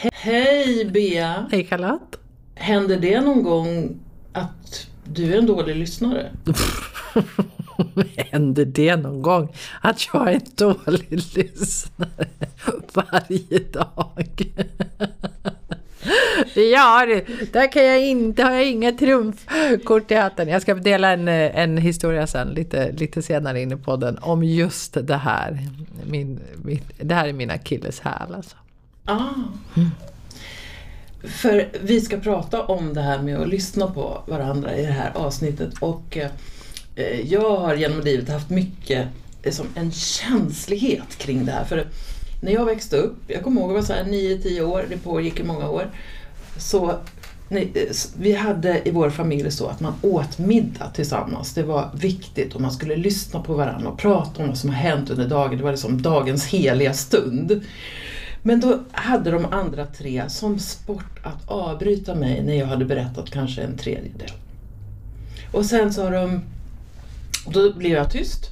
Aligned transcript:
Hej 0.00 0.84
Bea! 0.84 1.46
Hej 1.50 1.66
Charlotte! 1.66 2.18
Händer 2.54 2.96
det 2.96 3.20
någon 3.20 3.42
gång 3.42 4.00
att 4.32 4.86
du 5.04 5.34
är 5.34 5.38
en 5.38 5.46
dålig 5.46 5.76
lyssnare? 5.76 6.30
Händer 8.16 8.64
det 8.64 8.96
någon 8.96 9.22
gång 9.22 9.52
att 9.80 10.08
jag 10.12 10.28
är 10.28 10.32
en 10.32 10.40
dålig 10.54 11.36
lyssnare 11.36 12.26
varje 12.92 13.58
dag? 13.58 14.52
Ja, 16.54 17.06
där 17.52 17.72
kan 17.72 17.84
jag 17.84 18.06
inte, 18.06 18.42
har 18.42 18.50
jag 18.50 18.66
inga 18.66 18.92
trumfkort 18.92 20.10
i 20.10 20.14
hatten. 20.14 20.48
Jag 20.48 20.62
ska 20.62 20.74
dela 20.74 21.12
en, 21.12 21.28
en 21.28 21.78
historia 21.78 22.26
sen, 22.26 22.48
lite, 22.48 22.92
lite 22.92 23.22
senare 23.22 23.62
in 23.62 23.72
i 23.72 23.76
podden, 23.76 24.18
om 24.18 24.44
just 24.44 25.06
det 25.06 25.16
här. 25.16 25.58
Min, 26.06 26.40
min, 26.64 26.80
det 27.00 27.14
här 27.14 27.28
är 27.28 27.32
min 27.32 27.50
akilleshäl 27.50 28.34
alltså. 28.34 28.56
Ah. 29.08 29.28
Mm. 29.76 29.90
För 31.22 31.68
vi 31.82 32.00
ska 32.00 32.16
prata 32.16 32.62
om 32.62 32.94
det 32.94 33.00
här 33.00 33.22
med 33.22 33.38
att 33.40 33.48
lyssna 33.48 33.86
på 33.86 34.22
varandra 34.26 34.76
i 34.76 34.86
det 34.86 34.92
här 34.92 35.12
avsnittet 35.14 35.74
och 35.80 36.18
eh, 36.94 37.20
jag 37.20 37.56
har 37.56 37.74
genom 37.74 38.00
livet 38.00 38.28
haft 38.28 38.50
mycket 38.50 39.08
liksom, 39.44 39.66
en 39.74 39.92
känslighet 39.92 41.18
kring 41.18 41.44
det 41.44 41.52
här. 41.52 41.64
För 41.64 41.86
när 42.40 42.52
jag 42.52 42.64
växte 42.64 42.96
upp, 42.96 43.16
jag 43.26 43.42
kommer 43.42 43.60
ihåg 43.60 43.76
att 43.76 43.88
jag 43.88 43.96
var 43.96 44.04
9-10 44.04 44.60
år, 44.60 44.84
det 44.88 44.96
pågick 44.96 45.40
i 45.40 45.44
många 45.44 45.68
år. 45.68 45.90
Så 46.56 46.94
nej, 47.48 47.72
eh, 47.74 47.94
vi 48.18 48.32
hade 48.32 48.88
i 48.88 48.90
vår 48.90 49.10
familj 49.10 49.50
så 49.50 49.66
att 49.66 49.80
man 49.80 49.94
åt 50.02 50.38
middag 50.38 50.90
tillsammans. 50.94 51.54
Det 51.54 51.62
var 51.62 51.90
viktigt 51.94 52.54
och 52.54 52.60
man 52.60 52.72
skulle 52.72 52.96
lyssna 52.96 53.40
på 53.40 53.54
varandra 53.54 53.88
och 53.90 53.98
prata 53.98 54.42
om 54.42 54.48
vad 54.48 54.58
som 54.58 54.70
har 54.70 54.76
hänt 54.76 55.10
under 55.10 55.28
dagen. 55.28 55.58
Det 55.58 55.64
var 55.64 55.70
liksom 55.70 56.02
dagens 56.02 56.46
heliga 56.46 56.92
stund. 56.92 57.62
Men 58.42 58.60
då 58.60 58.78
hade 58.92 59.30
de 59.30 59.44
andra 59.44 59.86
tre 59.86 60.24
som 60.28 60.58
sport 60.58 61.20
att 61.22 61.48
avbryta 61.48 62.14
mig 62.14 62.42
när 62.42 62.54
jag 62.54 62.66
hade 62.66 62.84
berättat 62.84 63.30
kanske 63.30 63.62
en 63.62 63.76
tredjedel. 63.76 64.30
Och 65.52 65.64
sen 65.64 65.92
så 65.92 66.10
de... 66.10 66.42
Då 67.46 67.72
blev 67.72 67.92
jag 67.92 68.10
tyst. 68.10 68.50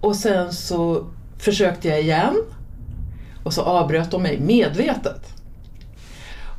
Och 0.00 0.16
sen 0.16 0.52
så 0.52 1.06
försökte 1.38 1.88
jag 1.88 2.00
igen. 2.00 2.36
Och 3.42 3.52
så 3.52 3.62
avbröt 3.62 4.10
de 4.10 4.22
mig 4.22 4.40
medvetet. 4.40 5.36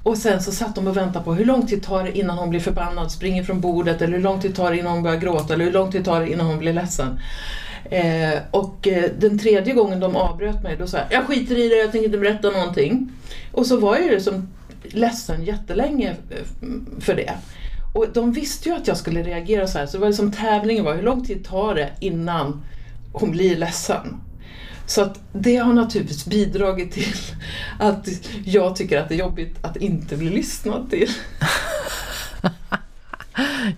Och 0.04 0.18
sen 0.18 0.44
så 0.44 0.52
satt 0.52 0.76
de 0.76 0.88
och 0.88 0.98
väntade 0.98 1.26
på 1.26 1.34
hur 1.34 1.46
lång 1.46 1.68
tid 1.68 1.84
tar 1.84 2.04
det 2.04 2.18
innan 2.18 2.38
hon 2.38 2.50
blir 2.50 2.60
förbannad, 2.60 3.12
springer 3.12 3.44
från 3.44 3.62
bordet 3.62 4.02
eller 4.02 4.14
hur 4.14 4.24
lång 4.24 4.42
tid 4.42 4.56
tar 4.56 4.72
det 4.72 4.78
innan 4.78 4.94
hon 4.94 5.04
börjar 5.04 5.18
gråta 5.18 5.54
eller 5.54 5.66
hur 5.66 5.72
lång 5.72 5.92
tid 5.92 6.06
tar 6.06 6.20
det 6.20 6.32
innan 6.32 6.46
hon 6.46 6.60
blir 6.60 6.74
ledsen. 6.74 7.20
Eh, 7.90 8.40
och 8.52 8.88
eh, 8.88 9.12
den 9.20 9.40
tredje 9.40 9.74
gången 9.74 10.00
de 10.00 10.16
avbröt 10.16 10.64
mig, 10.64 10.76
då 10.80 10.88
sa 10.88 10.98
jag, 10.98 11.08
jag 11.10 11.28
skiter 11.28 11.58
i 11.58 11.70
det, 11.70 11.76
jag 11.76 11.92
tänker 11.92 12.06
inte 12.06 12.18
berätta 12.18 12.50
någonting. 12.50 13.12
Och 13.52 13.66
så 13.66 13.78
var 13.78 13.96
jag 13.96 14.06
ju 14.06 14.12
liksom 14.12 14.48
ledsen 14.84 15.44
jättelänge 15.44 16.10
eh, 16.10 16.68
för 17.00 17.16
det. 17.16 17.34
Och 17.94 18.06
de 18.14 18.32
visste 18.32 18.70
ju 18.70 18.76
att 18.76 18.88
jag 18.88 18.98
skulle 18.98 19.24
reagera 19.24 19.68
så 19.68 19.78
här, 19.78 19.86
så 19.86 19.98
det 19.98 20.02
var 20.02 20.08
liksom 20.08 20.32
tävlingen 20.32 20.86
var, 20.86 20.96
hur 20.96 21.04
lång 21.04 21.26
tid 21.26 21.46
tar 21.46 21.76
det 21.76 21.90
innan 22.00 22.64
hon 23.14 23.32
blir 23.32 23.58
ledsen? 23.58 24.22
Så 24.86 25.02
att 25.02 25.20
det 25.34 25.56
har 25.56 25.74
naturligtvis 25.74 26.26
bidragit 26.26 26.92
till 26.92 27.14
att 27.80 28.08
jag 28.46 28.76
tycker 28.76 28.98
att 29.02 29.10
det 29.10 29.16
är 29.16 29.20
jobbigt 29.20 29.56
att 29.62 29.78
inte 29.78 30.18
bli 30.18 30.30
lyssnad 30.30 30.90
till. 30.90 31.10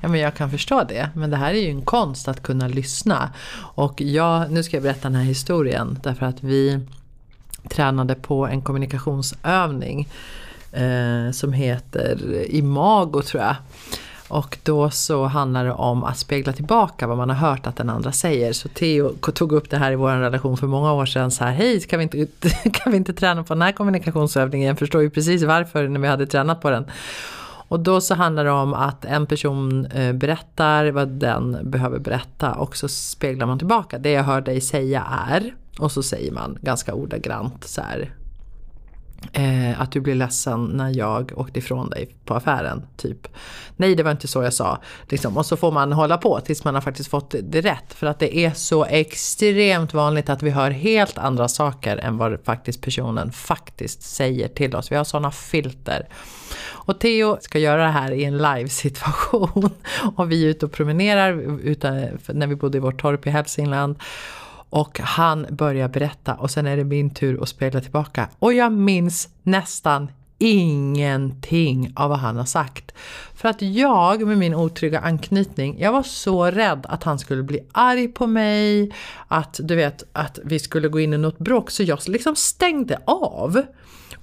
Ja, 0.02 0.08
men 0.08 0.20
jag 0.20 0.36
kan 0.36 0.52
förstå 0.52 0.84
det. 0.84 1.10
Men 1.16 1.30
det 1.30 1.38
här 1.38 1.54
är 1.54 1.62
ju 1.62 1.70
en 1.70 1.82
konst 1.82 2.28
att 2.28 2.44
kunna 2.44 2.68
lyssna. 2.68 3.30
Och 3.58 4.02
jag, 4.02 4.52
nu 4.52 4.64
ska 4.64 4.76
jag 4.76 4.84
berätta 4.84 5.10
den 5.10 5.16
här 5.16 5.24
historien. 5.24 6.00
Därför 6.04 6.26
att 6.26 6.44
vi 6.44 6.80
tränade 7.70 8.16
på 8.16 8.48
en 8.48 8.62
kommunikationsövning 8.62 10.08
eh, 10.72 11.32
som 11.32 11.54
heter 11.54 12.46
Imago 12.50 13.22
tror 13.22 13.44
jag. 13.44 13.56
Och 14.28 14.58
då 14.64 14.90
så 14.90 15.26
handlar 15.26 15.66
det 15.66 15.72
om 15.72 16.04
att 16.04 16.18
spegla 16.18 16.54
tillbaka 16.54 17.08
vad 17.08 17.18
man 17.18 17.30
har 17.30 17.36
hört 17.50 17.68
att 17.68 17.76
den 17.76 17.90
andra 17.90 18.12
säger. 18.12 18.54
Så 18.54 18.70
Theo 18.70 19.10
tog 19.10 19.52
upp 19.52 19.70
det 19.70 19.78
här 19.78 19.92
i 19.92 19.96
vår 19.96 20.12
relation 20.12 20.58
för 20.58 20.68
många 20.68 20.94
år 20.94 21.06
sedan. 21.06 21.32
Så 21.32 21.44
här, 21.44 21.52
hej, 21.52 21.82
kan 21.82 22.00
vi, 22.00 22.04
inte, 22.04 22.50
kan 22.74 22.92
vi 22.92 22.98
inte 22.98 23.14
träna 23.14 23.44
på 23.44 23.54
den 23.54 23.62
här 23.62 23.72
kommunikationsövningen? 23.72 24.68
Jag 24.68 24.80
förstår 24.80 25.02
ju 25.02 25.10
precis 25.10 25.44
varför 25.44 25.88
när 25.88 26.00
vi 26.00 26.08
hade 26.08 26.28
tränat 26.28 26.62
på 26.62 26.70
den. 26.70 26.86
Och 27.70 27.80
då 27.80 28.02
så 28.02 28.16
handlar 28.16 28.46
det 28.46 28.52
om 28.52 28.74
att 28.74 29.06
en 29.06 29.26
person 29.26 29.86
eh, 29.86 30.14
berättar 30.14 30.92
vad 30.92 31.08
den 31.08 31.58
behöver 31.64 32.00
berätta 32.00 32.54
och 32.54 32.78
så 32.78 32.88
speglar 32.88 33.48
man 33.48 33.58
tillbaka. 33.58 33.98
Det 33.98 34.12
jag 34.12 34.24
hör 34.24 34.42
dig 34.42 34.62
säga 34.62 35.04
är, 35.30 35.54
och 35.80 35.92
så 35.92 36.04
säger 36.04 36.32
man 36.32 36.58
ganska 36.62 36.94
ordagrant 36.94 37.64
så 37.64 37.82
här, 37.82 38.14
Eh, 39.34 39.82
att 39.82 39.92
du 39.92 40.00
blir 40.00 40.16
ledsen 40.16 40.66
när 40.66 40.98
jag 40.98 41.32
åkte 41.36 41.60
ifrån 41.60 41.90
dig 41.90 42.16
på 42.26 42.34
affären. 42.34 42.88
Typ. 42.98 43.28
Nej 43.76 43.96
det 43.96 44.04
var 44.04 44.12
inte 44.12 44.28
så 44.28 44.44
jag 44.44 44.54
sa. 44.54 44.78
Liksom. 45.10 45.38
Och 45.38 45.46
så 45.46 45.58
får 45.58 45.72
man 45.72 45.94
hålla 45.94 46.18
på 46.18 46.40
tills 46.40 46.64
man 46.64 46.74
har 46.74 46.82
faktiskt 46.82 47.10
fått 47.10 47.36
det 47.44 47.62
rätt. 47.62 47.94
För 47.94 48.08
att 48.08 48.20
det 48.20 48.38
är 48.38 48.52
så 48.52 48.86
extremt 48.86 49.94
vanligt 49.94 50.30
att 50.30 50.44
vi 50.44 50.50
hör 50.50 50.72
helt 50.72 51.18
andra 51.18 51.48
saker 51.48 51.98
än 51.98 52.18
vad 52.18 52.40
faktiskt 52.44 52.82
personen 52.82 53.32
faktiskt 53.32 54.02
säger 54.02 54.48
till 54.48 54.76
oss. 54.76 54.92
Vi 54.92 54.96
har 54.96 55.04
sådana 55.04 55.32
filter. 55.32 56.08
Och 56.90 57.00
Theo 57.00 57.38
ska 57.42 57.60
göra 57.60 57.84
det 57.84 57.92
här 57.92 58.12
i 58.12 58.24
en 58.24 58.38
live-situation. 58.38 59.70
Och 60.16 60.32
vi 60.32 60.44
är 60.44 60.48
ute 60.48 60.66
och 60.66 60.72
promenerar 60.72 61.34
när 62.34 62.48
vi 62.48 62.56
bodde 62.56 62.78
i 62.78 62.82
vårt 62.82 63.02
torp 63.02 63.28
i 63.28 63.30
Hälsingland. 63.30 63.96
Och 64.70 65.00
han 65.00 65.46
börjar 65.50 65.88
berätta 65.88 66.34
och 66.34 66.52
sen 66.52 66.68
är 66.68 66.78
det 66.78 66.84
min 66.84 67.10
tur 67.10 67.42
att 67.42 67.50
spela 67.50 67.82
tillbaka. 67.82 68.30
Och 68.40 68.54
jag 68.54 68.72
minns 68.72 69.30
nästan 69.44 70.08
ingenting 70.40 71.94
av 71.96 72.10
vad 72.10 72.20
han 72.20 72.38
har 72.38 72.46
sagt. 72.46 72.92
För 73.36 73.50
att 73.50 73.62
jag 73.62 74.28
med 74.28 74.38
min 74.38 74.56
otrygga 74.56 75.00
anknytning, 75.00 75.80
jag 75.80 75.92
var 75.92 76.04
så 76.04 76.46
rädd 76.46 76.86
att 76.90 77.04
han 77.04 77.20
skulle 77.20 77.44
bli 77.44 77.60
arg 77.72 78.08
på 78.08 78.28
mig, 78.28 78.92
att 79.28 79.60
du 79.64 79.76
vet 79.76 80.04
att 80.12 80.40
vi 80.44 80.60
skulle 80.60 80.88
gå 80.88 81.00
in 81.00 81.14
i 81.14 81.18
något 81.18 81.40
bråk 81.40 81.72
så 81.72 81.84
jag 81.84 82.00
liksom 82.08 82.36
stängde 82.36 83.00
av 83.06 83.62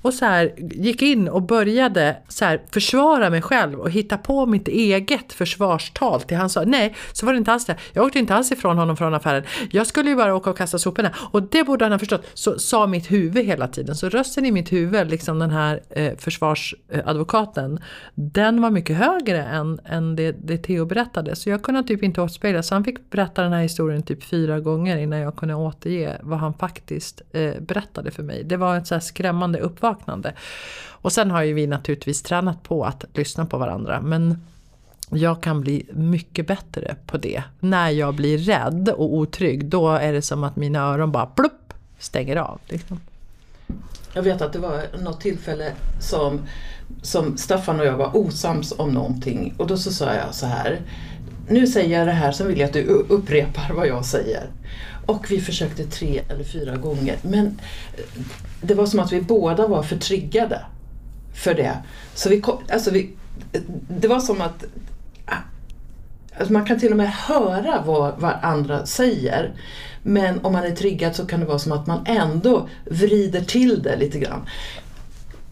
och 0.02 0.14
så 0.14 0.24
här, 0.24 0.52
gick 0.56 1.02
in 1.02 1.28
och 1.28 1.42
började 1.42 2.16
så 2.28 2.44
här, 2.44 2.62
försvara 2.70 3.30
mig 3.30 3.42
själv 3.42 3.80
och 3.80 3.90
hitta 3.90 4.18
på 4.18 4.46
mitt 4.46 4.68
eget 4.68 5.32
försvarstal 5.32 6.20
till 6.20 6.36
han 6.36 6.50
sa 6.50 6.64
nej, 6.64 6.94
så 7.12 7.26
var 7.26 7.32
det 7.32 7.38
inte 7.38 7.52
alls 7.52 7.64
det. 7.64 7.76
Jag 7.92 8.06
åkte 8.06 8.18
inte 8.18 8.34
alls 8.34 8.52
ifrån 8.52 8.78
honom 8.78 8.96
från 8.96 9.14
affären. 9.14 9.44
Jag 9.70 9.86
skulle 9.86 10.10
ju 10.10 10.16
bara 10.16 10.34
åka 10.34 10.50
och 10.50 10.56
kasta 10.58 10.78
soporna 10.78 11.10
och 11.32 11.42
det 11.42 11.64
borde 11.64 11.84
han 11.84 11.92
ha 11.92 11.98
förstått. 11.98 12.26
Så 12.34 12.58
sa 12.58 12.86
mitt 12.86 13.10
huvud 13.10 13.46
hela 13.46 13.68
tiden. 13.68 13.94
Så 13.96 14.08
rösten 14.08 14.44
i 14.46 14.52
mitt 14.52 14.72
huvud, 14.72 15.10
liksom 15.10 15.38
den 15.38 15.50
här 15.50 15.80
eh, 15.90 16.16
försvarsadvokaten, 16.18 17.80
den 18.14 18.62
var 18.62 18.70
mycket 18.70 18.96
högre 18.96 19.42
än, 19.44 19.80
än 19.84 20.16
det, 20.16 20.32
det 20.32 20.58
Theo 20.58 20.84
berättade. 20.84 21.36
Så 21.36 21.50
jag 21.50 21.62
kunde 21.62 21.82
typ 21.82 22.02
inte 22.02 22.20
återspegla. 22.20 22.62
Så 22.62 22.74
han 22.74 22.84
fick 22.84 23.10
berätta 23.10 23.42
den 23.42 23.52
här 23.52 23.62
historien 23.62 24.02
typ 24.02 24.24
fyra 24.24 24.60
gånger 24.60 24.96
innan 24.96 25.18
jag 25.18 25.36
kunde 25.36 25.54
återge 25.54 26.16
vad 26.22 26.38
han 26.38 26.54
faktiskt 26.54 27.22
eh, 27.32 27.60
berättade 27.60 28.10
för 28.10 28.22
mig. 28.22 28.44
Det 28.44 28.56
var 28.56 28.76
ett 28.76 28.86
så 28.86 28.94
här 28.94 29.00
skrämmande 29.00 29.58
upp 29.58 29.75
uppvaknande. 29.76 30.32
Och 30.88 31.12
sen 31.12 31.30
har 31.30 31.42
ju 31.42 31.54
vi 31.54 31.66
naturligtvis 31.66 32.22
tränat 32.22 32.62
på 32.62 32.84
att 32.84 33.04
lyssna 33.14 33.46
på 33.46 33.58
varandra. 33.58 34.00
Men 34.00 34.46
jag 35.10 35.42
kan 35.42 35.60
bli 35.60 35.86
mycket 35.92 36.46
bättre 36.46 36.96
på 37.06 37.18
det. 37.18 37.42
När 37.60 37.90
jag 37.90 38.14
blir 38.14 38.38
rädd 38.38 38.88
och 38.88 39.14
otrygg, 39.14 39.64
då 39.64 39.88
är 39.90 40.12
det 40.12 40.22
som 40.22 40.44
att 40.44 40.56
mina 40.56 40.78
öron 40.78 41.12
bara 41.12 41.26
plupp 41.26 41.72
stänger 41.98 42.36
av. 42.36 42.60
Liksom. 42.66 43.00
Jag 44.14 44.22
vet 44.22 44.42
att 44.42 44.52
det 44.52 44.58
var 44.58 44.82
något 45.02 45.20
tillfälle 45.20 45.72
som, 46.00 46.40
som 47.02 47.36
Staffan 47.36 47.80
och 47.80 47.86
jag 47.86 47.96
var 47.96 48.16
osams 48.16 48.72
om 48.78 48.90
någonting 48.90 49.54
och 49.56 49.66
då 49.66 49.76
så 49.76 49.92
sa 49.92 50.14
jag 50.14 50.34
så 50.34 50.46
här. 50.46 50.80
Nu 51.48 51.66
säger 51.66 51.98
jag 51.98 52.08
det 52.08 52.12
här, 52.12 52.32
sen 52.32 52.48
vill 52.48 52.58
jag 52.58 52.66
att 52.66 52.72
du 52.72 52.84
upprepar 52.84 53.72
vad 53.74 53.86
jag 53.86 54.04
säger. 54.04 54.50
Och 55.06 55.30
vi 55.30 55.40
försökte 55.40 55.84
tre 55.84 56.22
eller 56.28 56.44
fyra 56.44 56.76
gånger 56.76 57.16
men 57.22 57.46
eh, 57.96 58.22
det 58.60 58.74
var 58.74 58.86
som 58.86 59.00
att 59.00 59.12
vi 59.12 59.20
båda 59.20 59.66
var 59.66 59.82
för 59.82 59.96
triggade 59.96 60.60
för 61.34 61.54
det. 61.54 61.76
Så 62.14 62.28
vi, 62.28 62.42
alltså 62.72 62.90
vi, 62.90 63.14
eh, 63.52 63.60
det 63.88 64.08
var 64.08 64.20
som 64.20 64.40
att 64.40 64.64
ah, 65.26 65.34
alltså 66.38 66.52
man 66.52 66.66
kan 66.66 66.80
till 66.80 66.90
och 66.90 66.96
med 66.96 67.10
höra 67.10 67.82
vad, 67.86 68.14
vad 68.18 68.34
andra 68.42 68.86
säger. 68.86 69.52
Men 70.02 70.44
om 70.44 70.52
man 70.52 70.64
är 70.64 70.70
triggad 70.70 71.16
så 71.16 71.26
kan 71.26 71.40
det 71.40 71.46
vara 71.46 71.58
som 71.58 71.72
att 71.72 71.86
man 71.86 72.06
ändå 72.06 72.68
vrider 72.84 73.40
till 73.40 73.82
det 73.82 73.96
lite 73.96 74.18
grann 74.18 74.46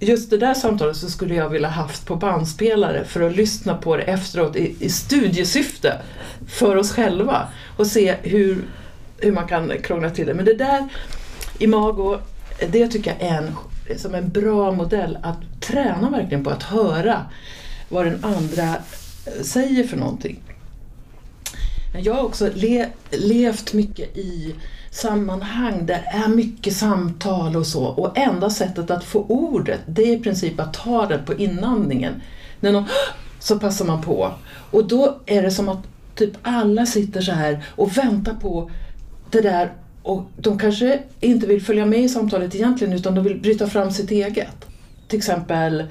just 0.05 0.31
det 0.31 0.37
där 0.37 0.55
samtalet 0.55 0.97
så 0.97 1.11
skulle 1.11 1.35
jag 1.35 1.49
vilja 1.49 1.69
haft 1.69 2.07
på 2.07 2.17
bandspelare 2.17 3.05
för 3.05 3.21
att 3.21 3.37
lyssna 3.37 3.75
på 3.75 3.97
det 3.97 4.03
efteråt 4.03 4.57
i, 4.57 4.77
i 4.81 4.91
studiesyfte 4.91 6.01
för 6.49 6.77
oss 6.77 6.93
själva 6.93 7.49
och 7.77 7.87
se 7.87 8.15
hur, 8.23 8.65
hur 9.19 9.33
man 9.33 9.49
kan 9.49 9.73
krångla 9.83 10.11
till 10.11 10.27
det. 10.27 10.35
Men 10.35 10.45
det 10.45 10.55
där, 10.55 10.89
Imago, 11.59 12.19
det 12.71 12.89
tycker 12.89 13.15
jag 13.19 13.31
är 13.31 13.39
en, 13.39 13.99
som 13.99 14.15
en 14.15 14.29
bra 14.29 14.73
modell 14.73 15.19
att 15.23 15.61
träna 15.61 16.11
verkligen 16.11 16.45
på 16.45 16.51
att 16.51 16.63
höra 16.63 17.21
vad 17.89 18.07
den 18.07 18.25
andra 18.25 18.75
säger 19.43 19.87
för 19.87 19.97
någonting. 19.97 20.41
Jag 21.99 22.15
har 22.15 22.23
också 22.23 22.51
le, 22.55 22.89
levt 23.11 23.73
mycket 23.73 24.17
i 24.17 24.55
sammanhang 24.91 25.87
där 25.87 25.95
det 25.95 26.19
är 26.19 26.29
mycket 26.29 26.77
samtal 26.77 27.57
och 27.57 27.67
så 27.67 27.85
och 27.85 28.19
enda 28.19 28.51
sättet 28.51 28.91
att 28.91 29.05
få 29.05 29.23
ordet 29.29 29.81
det 29.87 30.03
är 30.03 30.17
i 30.17 30.21
princip 30.21 30.61
att 30.61 30.75
ta 30.75 31.07
det 31.07 31.19
på 31.19 31.35
inandningen. 31.35 32.23
När 32.61 32.73
någon 32.73 32.85
så 33.39 33.59
passar 33.59 33.85
man 33.85 34.03
på 34.03 34.33
och 34.71 34.89
då 34.89 35.21
är 35.27 35.43
det 35.43 35.51
som 35.51 35.69
att 35.69 35.79
typ 36.15 36.33
alla 36.43 36.87
sitter 36.87 37.21
så 37.21 37.33
här 37.33 37.65
och 37.71 37.99
väntar 37.99 38.35
på 38.35 38.71
det 39.31 39.41
där 39.41 39.73
och 40.03 40.25
de 40.37 40.59
kanske 40.59 41.03
inte 41.21 41.47
vill 41.47 41.63
följa 41.63 41.87
med 41.87 42.01
i 42.01 42.09
samtalet 42.09 42.55
egentligen 42.55 42.93
utan 42.93 43.15
de 43.15 43.25
vill 43.25 43.41
bryta 43.41 43.67
fram 43.67 43.91
sitt 43.91 44.11
eget. 44.11 44.65
Till 45.09 45.19
exempel 45.19 45.85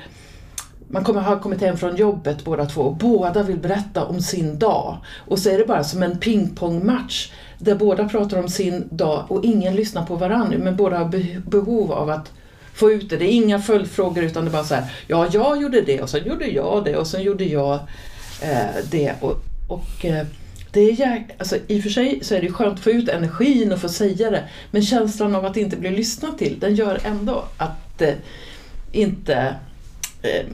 man 0.93 1.03
kommer 1.03 1.21
ha 1.21 1.39
kommit 1.39 1.61
hem 1.61 1.77
från 1.77 1.95
jobbet 1.95 2.43
båda 2.43 2.65
två 2.65 2.81
och 2.81 2.95
båda 2.95 3.43
vill 3.43 3.57
berätta 3.57 4.05
om 4.05 4.21
sin 4.21 4.59
dag. 4.59 4.97
Och 5.27 5.39
så 5.39 5.49
är 5.49 5.57
det 5.57 5.65
bara 5.65 5.83
som 5.83 6.03
en 6.03 6.19
pingpongmatch 6.19 7.31
där 7.57 7.75
båda 7.75 8.09
pratar 8.09 8.39
om 8.39 8.49
sin 8.49 8.87
dag 8.91 9.25
och 9.27 9.45
ingen 9.45 9.75
lyssnar 9.75 10.05
på 10.05 10.15
varandra 10.15 10.57
men 10.57 10.75
båda 10.75 10.97
har 10.97 11.39
behov 11.49 11.91
av 11.91 12.09
att 12.09 12.31
få 12.73 12.91
ut 12.91 13.09
det. 13.09 13.17
Det 13.17 13.25
är 13.25 13.35
inga 13.35 13.59
följdfrågor 13.59 14.23
utan 14.23 14.45
det 14.45 14.49
är 14.49 14.53
bara 14.53 14.63
så 14.63 14.75
här, 14.75 14.83
ja 15.07 15.27
jag 15.31 15.61
gjorde 15.61 15.81
det 15.81 16.01
och 16.01 16.09
sen 16.09 16.27
gjorde 16.27 16.45
jag 16.45 16.85
det 16.85 16.97
och 16.97 17.07
sen 17.07 17.23
gjorde 17.23 17.43
jag 17.43 17.73
eh, 18.41 18.83
det. 18.91 19.13
Och, 19.21 19.37
och 19.67 20.05
eh, 20.05 20.25
det 20.71 21.01
är 21.01 21.25
alltså, 21.37 21.57
I 21.67 21.79
och 21.79 21.83
för 21.83 21.89
sig 21.89 22.19
så 22.23 22.35
är 22.35 22.41
det 22.41 22.51
skönt 22.51 22.73
att 22.73 22.83
få 22.83 22.89
ut 22.89 23.09
energin 23.09 23.71
och 23.71 23.79
få 23.79 23.89
säga 23.89 24.31
det 24.31 24.43
men 24.71 24.81
känslan 24.81 25.35
av 25.35 25.45
att 25.45 25.57
inte 25.57 25.77
bli 25.77 25.89
lyssnad 25.89 26.37
till 26.37 26.59
den 26.59 26.75
gör 26.75 26.99
ändå 27.03 27.45
att 27.57 28.01
eh, 28.01 28.13
inte 28.91 29.55
eh, 30.21 30.45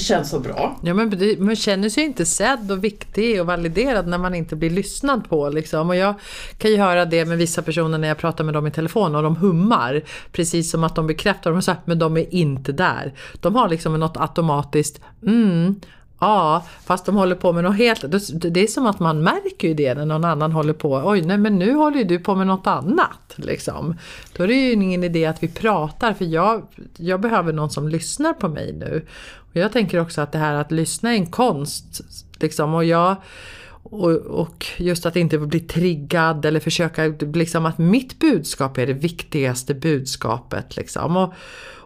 känns 0.00 0.30
så 0.30 0.40
bra. 0.40 0.76
Ja, 0.82 0.94
men 0.94 1.36
man 1.38 1.56
känner 1.56 1.88
sig 1.88 2.04
inte 2.04 2.26
sedd 2.26 2.72
och 2.72 2.84
viktig 2.84 3.40
och 3.40 3.46
validerad 3.46 4.06
när 4.06 4.18
man 4.18 4.34
inte 4.34 4.56
blir 4.56 4.70
lyssnad 4.70 5.28
på. 5.28 5.48
Liksom. 5.48 5.88
Och 5.88 5.96
jag 5.96 6.14
kan 6.58 6.70
ju 6.70 6.76
höra 6.76 7.04
det 7.04 7.24
med 7.24 7.38
vissa 7.38 7.62
personer 7.62 7.98
när 7.98 8.08
jag 8.08 8.18
pratar 8.18 8.44
med 8.44 8.54
dem 8.54 8.66
i 8.66 8.70
telefon 8.70 9.14
och 9.14 9.22
de 9.22 9.36
hummar. 9.36 10.02
Precis 10.32 10.70
som 10.70 10.84
att 10.84 10.94
de 10.94 11.06
bekräftar, 11.06 11.52
de 11.52 11.62
säger, 11.62 11.80
men 11.84 11.98
de 11.98 12.16
är 12.16 12.34
inte 12.34 12.72
där. 12.72 13.14
De 13.40 13.54
har 13.54 13.68
liksom 13.68 14.00
något 14.00 14.16
automatiskt 14.16 15.00
mm, 15.22 15.80
Ja, 16.18 16.66
fast 16.84 17.06
de 17.06 17.16
håller 17.16 17.34
på 17.34 17.52
med 17.52 17.64
något 17.64 17.76
helt... 17.76 18.04
Det 18.32 18.60
är 18.60 18.66
som 18.66 18.86
att 18.86 19.00
man 19.00 19.22
märker 19.22 19.68
ju 19.68 19.74
det 19.74 19.94
när 19.94 20.06
någon 20.06 20.24
annan 20.24 20.52
håller 20.52 20.72
på. 20.72 21.02
Oj, 21.04 21.22
nej 21.22 21.38
men 21.38 21.58
nu 21.58 21.74
håller 21.74 21.98
ju 21.98 22.04
du 22.04 22.18
på 22.18 22.34
med 22.34 22.46
något 22.46 22.66
annat. 22.66 23.34
Liksom. 23.36 23.94
Då 24.36 24.42
är 24.42 24.48
det 24.48 24.54
ju 24.54 24.72
ingen 24.72 25.04
idé 25.04 25.26
att 25.26 25.42
vi 25.42 25.48
pratar 25.48 26.12
för 26.12 26.24
jag, 26.24 26.66
jag 26.96 27.20
behöver 27.20 27.52
någon 27.52 27.70
som 27.70 27.88
lyssnar 27.88 28.32
på 28.32 28.48
mig 28.48 28.72
nu. 28.72 29.06
Och 29.50 29.56
jag 29.56 29.72
tänker 29.72 30.00
också 30.00 30.20
att 30.20 30.32
det 30.32 30.38
här 30.38 30.54
att 30.54 30.72
lyssna 30.72 31.10
är 31.10 31.16
en 31.16 31.26
konst. 31.26 32.00
Liksom, 32.40 32.74
och 32.74 32.84
jag... 32.84 33.16
Och, 33.88 34.10
och, 34.16 34.66
just 34.76 35.06
att 35.06 35.16
inte 35.16 35.38
bli 35.38 35.60
triggad 35.60 36.44
eller 36.44 36.60
försöka, 36.60 37.04
liksom 37.34 37.66
att 37.66 37.78
mitt 37.78 38.18
budskap 38.18 38.78
är 38.78 38.86
det 38.86 38.92
viktigaste 38.92 39.74
budskapet. 39.74 40.76
Liksom. 40.76 41.16
Och, 41.16 41.34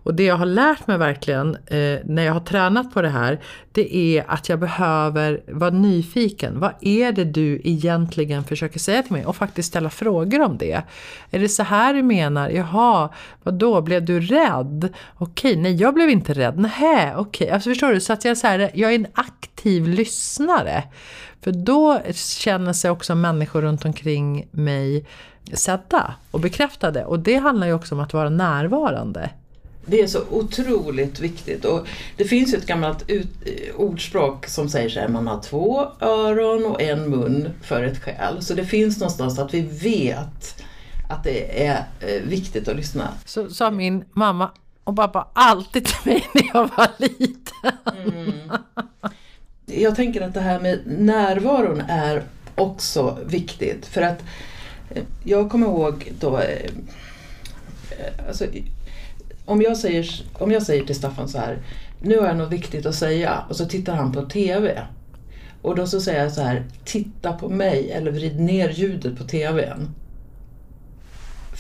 och 0.02 0.14
det 0.14 0.25
jag 0.25 0.37
har 0.37 0.47
lärt 0.47 0.87
mig 0.87 0.99
verkligen 0.99 1.55
eh, 1.55 1.99
när 2.05 2.23
jag 2.23 2.32
har 2.32 2.41
tränat 2.41 2.94
på 2.94 3.02
det 3.02 3.08
här, 3.08 3.41
det 3.73 3.97
är 3.97 4.25
att 4.29 4.49
jag 4.49 4.58
behöver 4.58 5.41
vara 5.49 5.70
nyfiken. 5.70 6.61
Vad 6.61 6.73
är 6.81 7.12
det 7.12 7.25
du 7.25 7.61
egentligen 7.64 8.44
försöker 8.44 8.79
säga 8.79 9.02
till 9.02 9.12
mig? 9.12 9.26
Och 9.26 9.37
faktiskt 9.37 9.69
ställa 9.69 9.91
frågor 9.91 10.41
om 10.41 10.58
det. 10.58 10.82
Är 11.31 11.38
det 11.38 11.49
så 11.49 11.62
här 11.62 11.94
du 11.94 12.02
menar? 12.02 12.49
Jaha, 12.49 13.08
vad 13.43 13.55
då? 13.55 13.81
Blev 13.81 14.05
du 14.05 14.20
rädd? 14.20 14.88
Okej, 15.19 15.56
nej 15.56 15.75
jag 15.75 15.94
blev 15.94 16.11
inte 16.11 16.32
rädd. 16.32 16.58
Nej, 16.58 17.12
okej. 17.17 17.50
Alltså 17.50 17.70
förstår 17.70 17.93
du? 17.93 18.00
Så 18.00 18.12
att 18.12 18.25
jag, 18.25 18.37
så 18.37 18.47
här, 18.47 18.70
jag 18.75 18.91
är 18.91 18.94
en 18.94 19.06
aktiv 19.14 19.88
lyssnare. 19.88 20.85
För 21.41 21.52
då 21.52 22.00
känner 22.14 22.73
sig 22.73 22.91
också 22.91 23.14
människor 23.14 23.62
runt 23.62 23.85
omkring 23.85 24.49
mig 24.50 25.06
sedda 25.52 26.14
och 26.31 26.41
bekräftade. 26.41 27.05
Och 27.05 27.19
det 27.19 27.37
handlar 27.37 27.67
ju 27.67 27.73
också 27.73 27.94
om 27.94 28.00
att 28.00 28.12
vara 28.12 28.31
närvarande. 28.31 29.31
Det 29.91 30.01
är 30.01 30.07
så 30.07 30.23
otroligt 30.31 31.21
viktigt. 31.21 31.65
Och 31.65 31.87
det 32.17 32.25
finns 32.25 32.55
ju 32.55 32.59
ett 32.59 32.67
gammalt 32.67 33.11
ut, 33.11 33.29
ordspråk 33.77 34.47
som 34.47 34.69
säger 34.69 34.89
så 34.89 35.01
här, 35.01 35.09
man 35.09 35.27
har 35.27 35.43
två 35.43 35.89
öron 36.01 36.67
och 36.67 36.83
en 36.83 37.11
mun 37.11 37.51
för 37.63 37.83
ett 37.83 37.99
skäl. 37.99 38.43
Så 38.43 38.55
det 38.55 38.65
finns 38.65 38.99
någonstans 39.01 39.39
att 39.39 39.55
vi 39.55 39.61
vet 39.61 40.63
att 41.09 41.25
det 41.25 41.67
är 41.67 41.85
eh, 42.01 42.23
viktigt 42.23 42.69
att 42.69 42.77
lyssna. 42.77 43.09
Så 43.25 43.51
sa 43.51 43.71
min 43.71 44.05
mamma 44.13 44.51
och 44.85 44.97
pappa 44.97 45.29
alltid 45.33 45.85
till 45.85 46.13
mig 46.13 46.29
när 46.35 46.43
jag 46.55 46.71
var 46.77 46.89
liten. 46.99 47.73
Mm. 48.05 48.51
Jag 49.67 49.97
tänker 49.97 50.21
att 50.21 50.35
det 50.35 50.41
här 50.41 50.61
med 50.61 50.81
närvaron 50.87 51.81
är 51.89 52.23
också 52.55 53.19
viktigt. 53.27 53.87
För 53.87 54.03
att 54.03 54.23
eh, 54.91 55.03
jag 55.25 55.51
kommer 55.51 55.67
ihåg 55.67 56.13
då 56.21 56.39
eh, 56.39 56.71
alltså, 58.29 58.47
om 59.50 59.62
jag, 59.62 59.76
säger, 59.76 60.25
om 60.32 60.50
jag 60.50 60.62
säger 60.62 60.85
till 60.85 60.94
Staffan 60.94 61.29
så 61.29 61.38
här, 61.38 61.58
nu 62.00 62.19
har 62.19 62.26
jag 62.26 62.37
något 62.37 62.52
viktigt 62.52 62.87
att 62.87 62.94
säga 62.94 63.44
och 63.49 63.56
så 63.56 63.67
tittar 63.67 63.94
han 63.94 64.12
på 64.12 64.23
TV. 64.23 64.82
Och 65.62 65.76
då 65.76 65.87
så 65.87 66.00
säger 66.00 66.23
jag 66.23 66.32
så 66.32 66.43
här, 66.43 66.64
titta 66.85 67.32
på 67.32 67.49
mig 67.49 67.91
eller 67.91 68.11
vrid 68.11 68.41
ner 68.41 68.69
ljudet 68.69 69.19
på 69.19 69.25
TVn. 69.25 69.88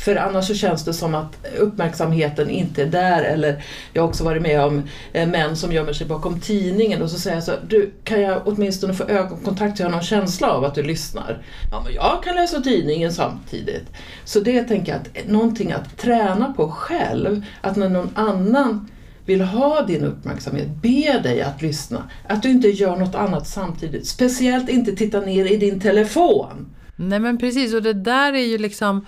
För 0.00 0.16
annars 0.16 0.46
så 0.46 0.54
känns 0.54 0.84
det 0.84 0.94
som 0.94 1.14
att 1.14 1.46
uppmärksamheten 1.58 2.50
inte 2.50 2.82
är 2.82 2.86
där 2.86 3.22
eller 3.22 3.64
jag 3.92 4.02
har 4.02 4.08
också 4.08 4.24
varit 4.24 4.42
med 4.42 4.60
om 4.60 4.82
eh, 5.12 5.28
män 5.28 5.56
som 5.56 5.72
gömmer 5.72 5.92
sig 5.92 6.06
bakom 6.06 6.40
tidningen 6.40 7.02
och 7.02 7.10
så 7.10 7.18
säger 7.18 7.36
jag 7.36 7.44
så 7.44 7.52
du 7.68 7.92
kan 8.04 8.20
jag 8.20 8.42
åtminstone 8.44 8.94
få 8.94 9.04
ögonkontakt 9.04 9.76
så 9.76 9.82
jag 9.82 9.88
har 9.88 9.92
någon 9.92 10.02
känsla 10.02 10.50
av 10.50 10.64
att 10.64 10.74
du 10.74 10.82
lyssnar? 10.82 11.42
Ja 11.70 11.82
men 11.84 11.94
jag 11.94 12.22
kan 12.24 12.34
läsa 12.34 12.60
tidningen 12.60 13.12
samtidigt. 13.12 13.86
Så 14.24 14.40
det 14.40 14.62
tänker 14.62 14.92
jag 14.92 15.00
att 15.00 15.08
eh, 15.14 15.32
någonting 15.32 15.72
att 15.72 15.98
träna 15.98 16.52
på 16.52 16.70
själv, 16.70 17.44
att 17.60 17.76
när 17.76 17.88
någon 17.88 18.10
annan 18.14 18.88
vill 19.24 19.40
ha 19.40 19.82
din 19.82 20.04
uppmärksamhet, 20.04 20.68
be 20.82 21.20
dig 21.22 21.42
att 21.42 21.62
lyssna. 21.62 22.10
Att 22.28 22.42
du 22.42 22.50
inte 22.50 22.68
gör 22.68 22.96
något 22.96 23.14
annat 23.14 23.48
samtidigt. 23.48 24.06
Speciellt 24.06 24.68
inte 24.68 24.92
titta 24.92 25.20
ner 25.20 25.44
i 25.44 25.56
din 25.56 25.80
telefon. 25.80 26.74
Nej 26.96 27.18
men 27.18 27.38
precis 27.38 27.74
och 27.74 27.82
det 27.82 27.92
där 27.92 28.32
är 28.32 28.44
ju 28.44 28.58
liksom 28.58 29.06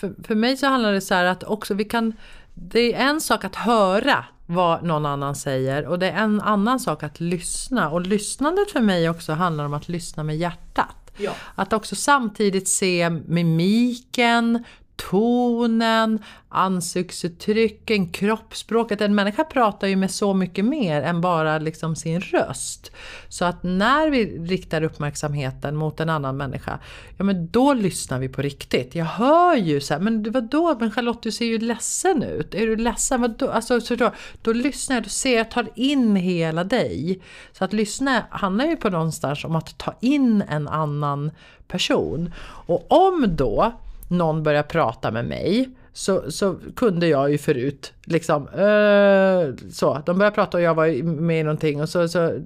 för, 0.00 0.14
för 0.24 0.34
mig 0.34 0.56
så 0.56 0.66
handlar 0.66 0.92
det 0.92 1.00
så 1.00 1.14
här 1.14 1.24
att 1.24 1.44
också 1.44 1.74
vi 1.74 1.84
kan, 1.84 2.12
det 2.54 2.94
är 2.94 3.08
en 3.08 3.20
sak 3.20 3.44
att 3.44 3.56
höra 3.56 4.24
vad 4.46 4.82
någon 4.82 5.06
annan 5.06 5.34
säger 5.34 5.86
och 5.86 5.98
det 5.98 6.10
är 6.10 6.22
en 6.22 6.40
annan 6.40 6.80
sak 6.80 7.02
att 7.02 7.20
lyssna. 7.20 7.90
Och 7.90 8.00
lyssnandet 8.00 8.70
för 8.70 8.80
mig 8.80 9.10
också 9.10 9.32
handlar 9.32 9.64
om 9.64 9.74
att 9.74 9.88
lyssna 9.88 10.22
med 10.22 10.36
hjärtat. 10.36 11.12
Ja. 11.16 11.32
Att 11.54 11.72
också 11.72 11.96
samtidigt 11.96 12.68
se 12.68 13.10
mimiken, 13.10 14.64
tonen, 15.10 16.18
ansiktsuttrycken, 16.48 18.08
kroppsspråket. 18.08 19.00
En 19.00 19.14
människa 19.14 19.44
pratar 19.44 19.86
ju 19.86 19.96
med 19.96 20.10
så 20.10 20.34
mycket 20.34 20.64
mer 20.64 21.02
än 21.02 21.20
bara 21.20 21.58
liksom 21.58 21.96
sin 21.96 22.20
röst. 22.20 22.92
Så 23.28 23.44
att 23.44 23.62
när 23.62 24.10
vi 24.10 24.38
riktar 24.38 24.82
uppmärksamheten 24.82 25.76
mot 25.76 26.00
en 26.00 26.10
annan 26.10 26.36
människa, 26.36 26.78
ja 27.16 27.24
men 27.24 27.50
då 27.50 27.74
lyssnar 27.74 28.18
vi 28.18 28.28
på 28.28 28.42
riktigt. 28.42 28.94
Jag 28.94 29.04
hör 29.04 29.56
ju 29.56 29.80
så 29.80 29.94
här, 29.94 30.00
men 30.00 30.32
vadå, 30.32 30.76
men 30.80 30.90
Charlotte 30.90 31.22
du 31.22 31.32
ser 31.32 31.46
ju 31.46 31.58
ledsen 31.58 32.22
ut. 32.22 32.54
Är 32.54 32.66
du 32.66 32.76
ledsen? 32.76 33.20
Vadå? 33.20 33.50
Alltså, 33.50 33.80
så 33.80 33.94
då, 33.94 34.12
då 34.42 34.52
lyssnar 34.52 34.96
jag, 34.96 35.02
då 35.02 35.08
ser 35.08 35.36
jag, 35.36 35.50
tar 35.50 35.68
in 35.74 36.16
hela 36.16 36.64
dig. 36.64 37.20
Så 37.52 37.64
att 37.64 37.72
lyssna 37.72 38.22
handlar 38.30 38.64
ju 38.64 38.76
på 38.76 38.90
någonstans 38.90 39.44
om 39.44 39.56
att 39.56 39.78
ta 39.78 39.94
in 40.00 40.42
en 40.48 40.68
annan 40.68 41.30
person. 41.68 42.32
Och 42.66 42.92
om 42.92 43.36
då 43.36 43.72
någon 44.10 44.42
börjar 44.42 44.62
prata 44.62 45.10
med 45.10 45.24
mig 45.24 45.70
så, 45.92 46.30
så 46.30 46.56
kunde 46.76 47.06
jag 47.06 47.30
ju 47.30 47.38
förut 47.38 47.92
liksom 48.04 48.42
uh, 48.48 49.70
så. 49.70 50.02
De 50.06 50.18
började 50.18 50.34
prata 50.34 50.56
och 50.56 50.62
jag 50.62 50.74
var 50.74 51.02
med 51.02 51.40
i 51.40 51.42
någonting 51.42 51.82
och 51.82 51.88
så, 51.88 52.08
så 52.08 52.40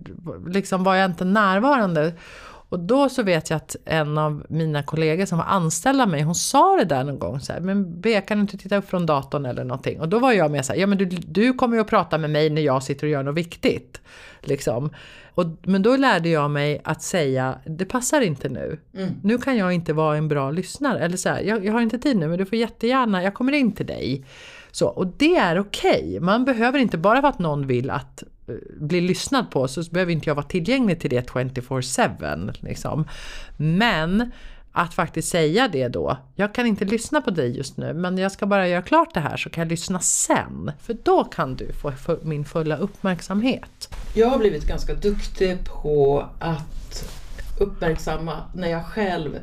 liksom 0.47 0.85
var 0.85 0.95
jag 0.95 1.11
inte 1.11 1.25
närvarande. 1.25 2.13
Och 2.75 2.81
då 2.81 3.09
så 3.09 3.23
vet 3.23 3.51
jag 3.51 3.57
att 3.57 3.77
en 3.85 4.19
av 4.19 4.47
mina 4.49 4.83
kollegor 4.83 5.27
som 5.27 5.39
var 5.39 5.45
anställda 5.45 6.07
mig, 6.07 6.23
hon 6.23 6.35
sa 6.35 6.77
det 6.77 6.85
där 6.85 7.05
någon 7.05 7.19
gång 7.19 7.41
så 7.41 7.53
här, 7.53 7.61
men 7.61 8.01
Bea 8.01 8.21
kan 8.21 8.39
du 8.39 8.41
inte 8.41 8.59
titta 8.59 8.77
upp 8.77 8.89
från 8.89 9.07
datorn 9.07 9.47
eller 9.47 9.65
någonting? 9.65 10.01
Och 10.01 10.09
då 10.09 10.19
var 10.19 10.33
jag 10.33 10.51
med 10.51 10.65
så 10.65 10.73
här, 10.73 10.81
ja 10.81 10.87
men 10.87 10.99
du, 10.99 11.05
du 11.05 11.53
kommer 11.53 11.77
ju 11.77 11.81
att 11.81 11.89
prata 11.89 12.19
med 12.19 12.31
mig 12.31 12.51
när 12.51 12.63
jag 12.63 12.83
sitter 12.83 13.07
och 13.07 13.11
gör 13.11 13.23
något 13.23 13.35
viktigt. 13.35 14.01
Liksom. 14.41 14.91
Och, 15.35 15.47
men 15.63 15.83
då 15.83 15.97
lärde 15.97 16.29
jag 16.29 16.51
mig 16.51 16.81
att 16.85 17.03
säga, 17.03 17.59
det 17.67 17.85
passar 17.85 18.21
inte 18.21 18.49
nu. 18.49 18.81
Mm. 18.97 19.11
Nu 19.23 19.39
kan 19.39 19.57
jag 19.57 19.73
inte 19.73 19.93
vara 19.93 20.17
en 20.17 20.29
bra 20.29 20.51
lyssnare. 20.51 20.99
Eller 20.99 21.17
så 21.17 21.29
här, 21.29 21.43
jag, 21.43 21.65
jag 21.65 21.73
har 21.73 21.81
inte 21.81 21.99
tid 21.99 22.17
nu 22.17 22.29
men 22.29 22.39
du 22.39 22.47
får 22.47 22.59
jättegärna, 22.59 23.23
jag 23.23 23.35
kommer 23.35 23.53
in 23.53 23.73
till 23.73 23.87
dig. 23.87 24.25
Så, 24.71 24.87
och 24.89 25.07
det 25.07 25.37
är 25.37 25.59
okej. 25.59 26.05
Okay. 26.05 26.21
Man 26.21 26.45
behöver 26.45 26.79
inte 26.79 26.99
bara 26.99 27.21
för 27.21 27.29
att 27.29 27.39
någon 27.39 27.67
vill 27.67 27.91
att 27.91 28.23
Eh, 28.47 28.55
blir 28.55 28.87
bli 28.87 29.01
lyssnad 29.01 29.51
på 29.51 29.69
så 29.69 29.83
behöver 29.83 30.13
inte 30.13 30.31
jag 30.31 30.35
vara 30.35 30.47
tillgänglig 30.47 31.01
till 31.01 31.11
det 31.11 31.31
24-7. 31.31 32.55
Liksom. 32.61 33.09
Men 33.57 34.31
att 34.77 34.95
faktiskt 34.95 35.29
säga 35.29 35.69
det 35.69 35.89
då. 35.89 36.17
Jag 36.35 36.55
kan 36.55 36.67
inte 36.67 36.85
lyssna 36.85 37.21
på 37.21 37.31
dig 37.31 37.57
just 37.57 37.77
nu 37.77 37.95
men 37.95 38.19
jag 38.19 38.33
ska 38.33 38.47
bara 38.47 38.69
göra 38.69 38.83
klart 38.83 39.15
det 39.15 39.21
här 39.21 39.37
så 39.37 39.51
kan 39.51 39.63
jag 39.63 39.71
lyssna 39.71 40.01
sen. 40.01 40.73
För 40.81 40.97
då 41.03 41.25
kan 41.25 41.57
du 41.57 41.73
få 41.73 41.93
min 42.23 42.45
fulla 42.45 42.77
uppmärksamhet. 42.77 43.95
Jag 44.15 44.29
har 44.29 44.39
blivit 44.39 44.67
ganska 44.67 44.95
duktig 44.95 45.59
på 45.65 46.29
att 46.39 47.05
uppmärksamma 47.61 48.43
när 48.55 48.69
jag 48.69 48.87
själv 48.87 49.39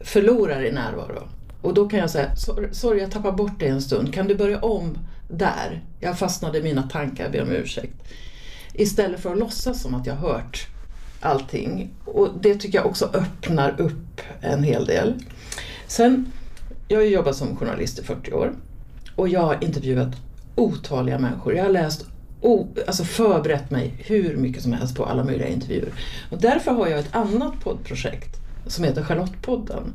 förlorar 0.00 0.64
i 0.64 0.72
närvaro. 0.72 1.28
Och 1.62 1.74
då 1.74 1.88
kan 1.88 1.98
jag 1.98 2.10
säga, 2.10 2.36
sorry 2.72 3.00
jag 3.00 3.10
tappar 3.10 3.32
bort 3.32 3.60
dig 3.60 3.68
en 3.68 3.82
stund, 3.82 4.14
kan 4.14 4.28
du 4.28 4.34
börja 4.34 4.60
om 4.60 4.98
där? 5.30 5.82
Jag 6.00 6.18
fastnade 6.18 6.58
i 6.58 6.62
mina 6.62 6.82
tankar, 6.82 7.24
jag 7.24 7.32
ber 7.32 7.42
om 7.42 7.50
ursäkt. 7.50 7.94
Istället 8.74 9.20
för 9.20 9.32
att 9.32 9.38
låtsas 9.38 9.82
som 9.82 9.94
att 9.94 10.06
jag 10.06 10.14
hört 10.14 10.66
allting. 11.20 11.90
Och 12.04 12.28
det 12.40 12.54
tycker 12.54 12.78
jag 12.78 12.86
också 12.86 13.10
öppnar 13.14 13.80
upp 13.80 14.20
en 14.40 14.62
hel 14.62 14.86
del. 14.86 15.14
Sen, 15.86 16.32
jag 16.88 16.98
har 16.98 17.04
jobbat 17.04 17.36
som 17.36 17.56
journalist 17.56 17.98
i 17.98 18.02
40 18.02 18.32
år 18.32 18.52
och 19.16 19.28
jag 19.28 19.40
har 19.40 19.64
intervjuat 19.64 20.08
otaliga 20.54 21.18
människor. 21.18 21.54
Jag 21.54 21.64
har 21.64 21.70
läst 21.70 22.06
och 22.40 22.68
alltså 22.86 23.04
förberett 23.04 23.70
mig 23.70 23.94
hur 23.98 24.36
mycket 24.36 24.62
som 24.62 24.72
helst 24.72 24.96
på 24.96 25.04
alla 25.04 25.24
möjliga 25.24 25.48
intervjuer. 25.48 25.92
Och 26.30 26.40
därför 26.40 26.70
har 26.70 26.88
jag 26.88 26.98
ett 26.98 27.14
annat 27.14 27.60
poddprojekt 27.60 28.36
som 28.66 28.84
heter 28.84 29.02
Charlottepodden. 29.02 29.92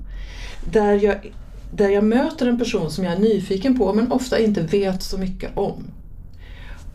Där 0.71 0.93
jag, 0.93 1.33
där 1.73 1.89
jag 1.89 2.03
möter 2.03 2.47
en 2.47 2.59
person 2.59 2.91
som 2.91 3.03
jag 3.03 3.13
är 3.13 3.19
nyfiken 3.19 3.77
på 3.77 3.93
men 3.93 4.11
ofta 4.11 4.39
inte 4.39 4.61
vet 4.61 5.03
så 5.03 5.17
mycket 5.17 5.57
om. 5.57 5.83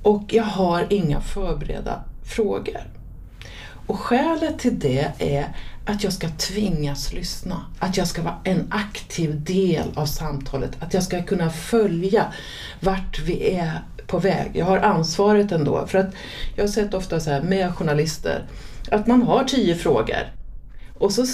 Och 0.05 0.23
jag 0.29 0.45
har 0.45 0.87
inga 0.91 1.21
förberedda 1.21 2.05
frågor. 2.25 2.81
Och 3.87 4.01
skälet 4.01 4.59
till 4.59 4.79
det 4.79 5.13
är 5.19 5.57
att 5.87 6.05
jag 6.05 6.13
ska 6.13 6.29
tvingas 6.29 7.13
lyssna. 7.13 7.67
Att 7.79 7.97
jag 7.97 8.07
ska 8.07 8.23
vara 8.23 8.39
en 8.45 8.67
aktiv 8.71 9.45
del 9.45 9.87
av 9.95 10.07
samtalet. 10.07 10.71
Att 10.81 10.95
jag 10.95 11.03
ska 11.03 11.23
kunna 11.23 11.51
följa 11.51 12.33
vart 12.81 13.21
vi 13.21 13.51
är 13.51 13.85
på 14.07 14.19
väg. 14.19 14.51
Jag 14.55 14.67
har 14.67 14.79
ansvaret 14.79 15.53
ändå. 15.53 15.87
För 15.87 15.99
att 15.99 16.15
jag 16.57 16.63
har 16.63 16.69
sett 16.69 16.95
ofta 16.95 17.21
så 17.21 17.31
här 17.31 17.43
med 17.43 17.75
journalister 17.75 18.47
att 18.91 19.07
man 19.07 19.23
har 19.23 19.45
tio 19.45 19.75
frågor. 19.75 20.33
Och 20.99 21.13
så 21.13 21.27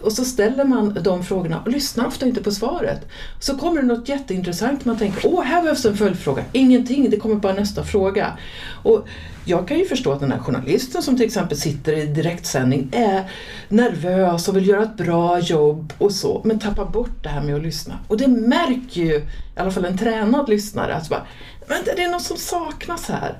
och 0.00 0.12
så 0.12 0.24
ställer 0.24 0.64
man 0.64 0.98
de 1.02 1.24
frågorna 1.24 1.60
och 1.60 1.70
lyssnar 1.70 2.06
ofta 2.06 2.26
inte 2.26 2.42
på 2.42 2.50
svaret. 2.50 3.08
Så 3.38 3.58
kommer 3.58 3.82
det 3.82 3.86
något 3.86 4.08
jätteintressant, 4.08 4.84
man 4.84 4.98
tänker 4.98 5.26
åh, 5.26 5.42
här 5.42 5.62
behövs 5.62 5.84
en 5.84 5.96
följdfråga. 5.96 6.44
Ingenting, 6.52 7.10
det 7.10 7.16
kommer 7.16 7.34
bara 7.34 7.52
nästa 7.52 7.84
fråga. 7.84 8.38
Och 8.82 9.08
jag 9.44 9.68
kan 9.68 9.78
ju 9.78 9.86
förstå 9.86 10.12
att 10.12 10.20
den 10.20 10.32
här 10.32 10.38
journalisten 10.38 11.02
som 11.02 11.16
till 11.16 11.26
exempel 11.26 11.58
sitter 11.58 11.92
i 11.92 12.06
direktsändning 12.06 12.88
är 12.92 13.30
nervös 13.68 14.48
och 14.48 14.56
vill 14.56 14.68
göra 14.68 14.82
ett 14.82 14.96
bra 14.96 15.38
jobb 15.38 15.92
och 15.98 16.12
så, 16.12 16.40
men 16.44 16.58
tappar 16.58 16.84
bort 16.84 17.22
det 17.22 17.28
här 17.28 17.42
med 17.42 17.54
att 17.54 17.62
lyssna. 17.62 17.98
Och 18.08 18.16
det 18.16 18.28
märker 18.28 19.00
ju 19.00 19.14
i 19.16 19.22
alla 19.56 19.70
fall 19.70 19.84
en 19.84 19.98
tränad 19.98 20.48
lyssnare, 20.48 20.94
att 20.94 21.08
bara, 21.08 21.26
vänta, 21.68 21.94
det 21.96 22.02
är 22.02 22.10
något 22.10 22.22
som 22.22 22.36
saknas 22.36 23.08
här. 23.08 23.38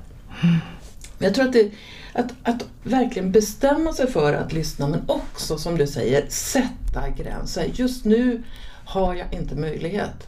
Men 1.17 1.27
jag 1.27 1.33
tror 1.35 1.45
att 1.45 1.53
det 1.53 1.71
att, 2.13 2.33
att 2.43 2.65
verkligen 2.83 3.31
bestämma 3.31 3.93
sig 3.93 4.11
för 4.11 4.33
att 4.33 4.53
lyssna 4.53 4.87
men 4.87 5.01
också 5.07 5.57
som 5.57 5.77
du 5.77 5.87
säger 5.87 6.25
sätta 6.29 7.09
gränser. 7.09 7.69
Just 7.73 8.05
nu 8.05 8.43
har 8.85 9.15
jag 9.15 9.33
inte 9.33 9.55
möjlighet 9.55 10.27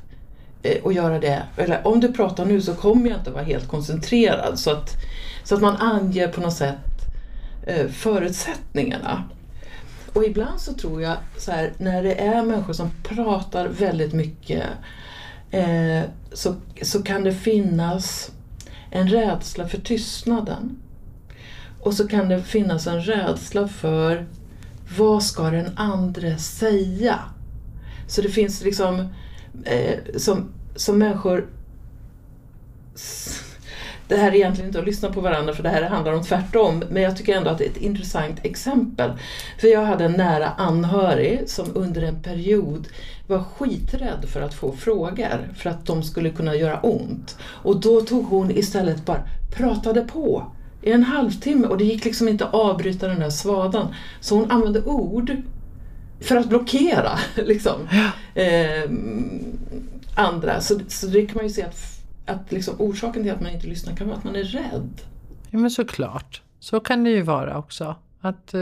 eh, 0.63 0.85
att 0.85 0.93
göra 0.93 1.19
det. 1.19 1.43
Eller 1.57 1.87
om 1.87 1.99
du 1.99 2.13
pratar 2.13 2.45
nu 2.45 2.61
så 2.61 2.73
kommer 2.73 3.09
jag 3.09 3.19
inte 3.19 3.31
vara 3.31 3.43
helt 3.43 3.67
koncentrerad. 3.67 4.59
Så 4.59 4.71
att, 4.71 4.95
så 5.43 5.55
att 5.55 5.61
man 5.61 5.75
anger 5.75 6.27
på 6.27 6.41
något 6.41 6.53
sätt 6.53 6.75
eh, 7.67 7.87
förutsättningarna. 7.87 9.23
Och 10.13 10.25
ibland 10.25 10.59
så 10.59 10.73
tror 10.73 11.01
jag 11.01 11.17
så 11.37 11.51
här, 11.51 11.73
när 11.77 12.03
det 12.03 12.21
är 12.21 12.43
människor 12.43 12.73
som 12.73 12.91
pratar 13.03 13.67
väldigt 13.67 14.13
mycket 14.13 14.63
eh, 15.51 16.01
så, 16.33 16.55
så 16.81 17.03
kan 17.03 17.23
det 17.23 17.33
finnas 17.33 18.31
en 18.89 19.07
rädsla 19.07 19.67
för 19.67 19.77
tystnaden. 19.77 20.82
Och 21.83 21.93
så 21.93 22.07
kan 22.07 22.29
det 22.29 22.43
finnas 22.43 22.87
en 22.87 23.01
rädsla 23.01 23.67
för 23.67 24.25
vad 24.97 25.23
ska 25.23 25.43
den 25.43 25.71
andra 25.75 26.37
säga? 26.37 27.19
Så 28.07 28.21
det 28.21 28.29
finns 28.29 28.63
liksom 28.63 29.07
eh, 29.65 29.99
som, 30.17 30.49
som 30.75 30.97
människor 30.97 31.47
det 34.07 34.15
här 34.15 34.31
är 34.31 34.35
egentligen 34.35 34.67
inte 34.67 34.79
att 34.79 34.85
lyssna 34.85 35.11
på 35.11 35.21
varandra 35.21 35.53
för 35.53 35.63
det 35.63 35.69
här 35.69 35.81
handlar 35.81 36.13
om 36.13 36.23
tvärtom. 36.23 36.83
Men 36.89 37.03
jag 37.03 37.17
tycker 37.17 37.37
ändå 37.37 37.49
att 37.49 37.57
det 37.57 37.65
är 37.65 37.69
ett 37.69 37.77
intressant 37.77 38.39
exempel. 38.43 39.11
För 39.59 39.67
jag 39.67 39.85
hade 39.85 40.05
en 40.05 40.11
nära 40.11 40.49
anhörig 40.49 41.43
som 41.45 41.65
under 41.73 42.01
en 42.01 42.21
period 42.21 42.87
var 43.27 43.43
skiträdd 43.43 44.25
för 44.27 44.41
att 44.41 44.53
få 44.53 44.71
frågor 44.71 45.53
för 45.57 45.69
att 45.69 45.85
de 45.85 46.03
skulle 46.03 46.29
kunna 46.29 46.55
göra 46.55 46.79
ont. 46.79 47.37
Och 47.41 47.81
då 47.81 48.01
tog 48.01 48.25
hon 48.25 48.51
istället 48.51 49.05
bara 49.05 49.23
pratade 49.55 50.01
på 50.01 50.51
i 50.83 50.91
en 50.91 51.03
halvtimme 51.03 51.67
och 51.67 51.77
det 51.77 51.83
gick 51.83 52.05
liksom 52.05 52.27
inte 52.27 52.45
att 52.45 52.53
avbryta 52.53 53.07
den 53.07 53.19
där 53.19 53.29
svadan. 53.29 53.87
Så 54.19 54.35
hon 54.35 54.51
använde 54.51 54.81
ord 54.83 55.35
för 56.21 56.35
att 56.35 56.49
blockera 56.49 57.19
liksom, 57.35 57.87
eh, 58.35 58.89
andra. 60.15 60.61
Så, 60.61 60.79
så 60.87 61.07
det 61.07 61.25
kan 61.25 61.35
man 61.35 61.47
ju 61.47 61.53
se 61.53 61.63
att, 61.63 61.77
att 62.25 62.51
liksom, 62.51 62.75
orsaken 62.77 63.23
till 63.23 63.31
att 63.31 63.41
man 63.41 63.51
inte 63.51 63.67
lyssnar 63.67 63.95
kan 63.95 64.07
vara 64.07 64.17
att 64.17 64.23
man 64.23 64.35
är 64.35 64.43
rädd. 64.43 65.01
Ja 65.49 65.59
men 65.59 65.71
såklart. 65.71 66.41
Så 66.59 66.79
kan 66.79 67.03
det 67.03 67.09
ju 67.09 67.21
vara 67.21 67.57
också. 67.57 67.95
Att, 68.21 68.53
eh, 68.53 68.59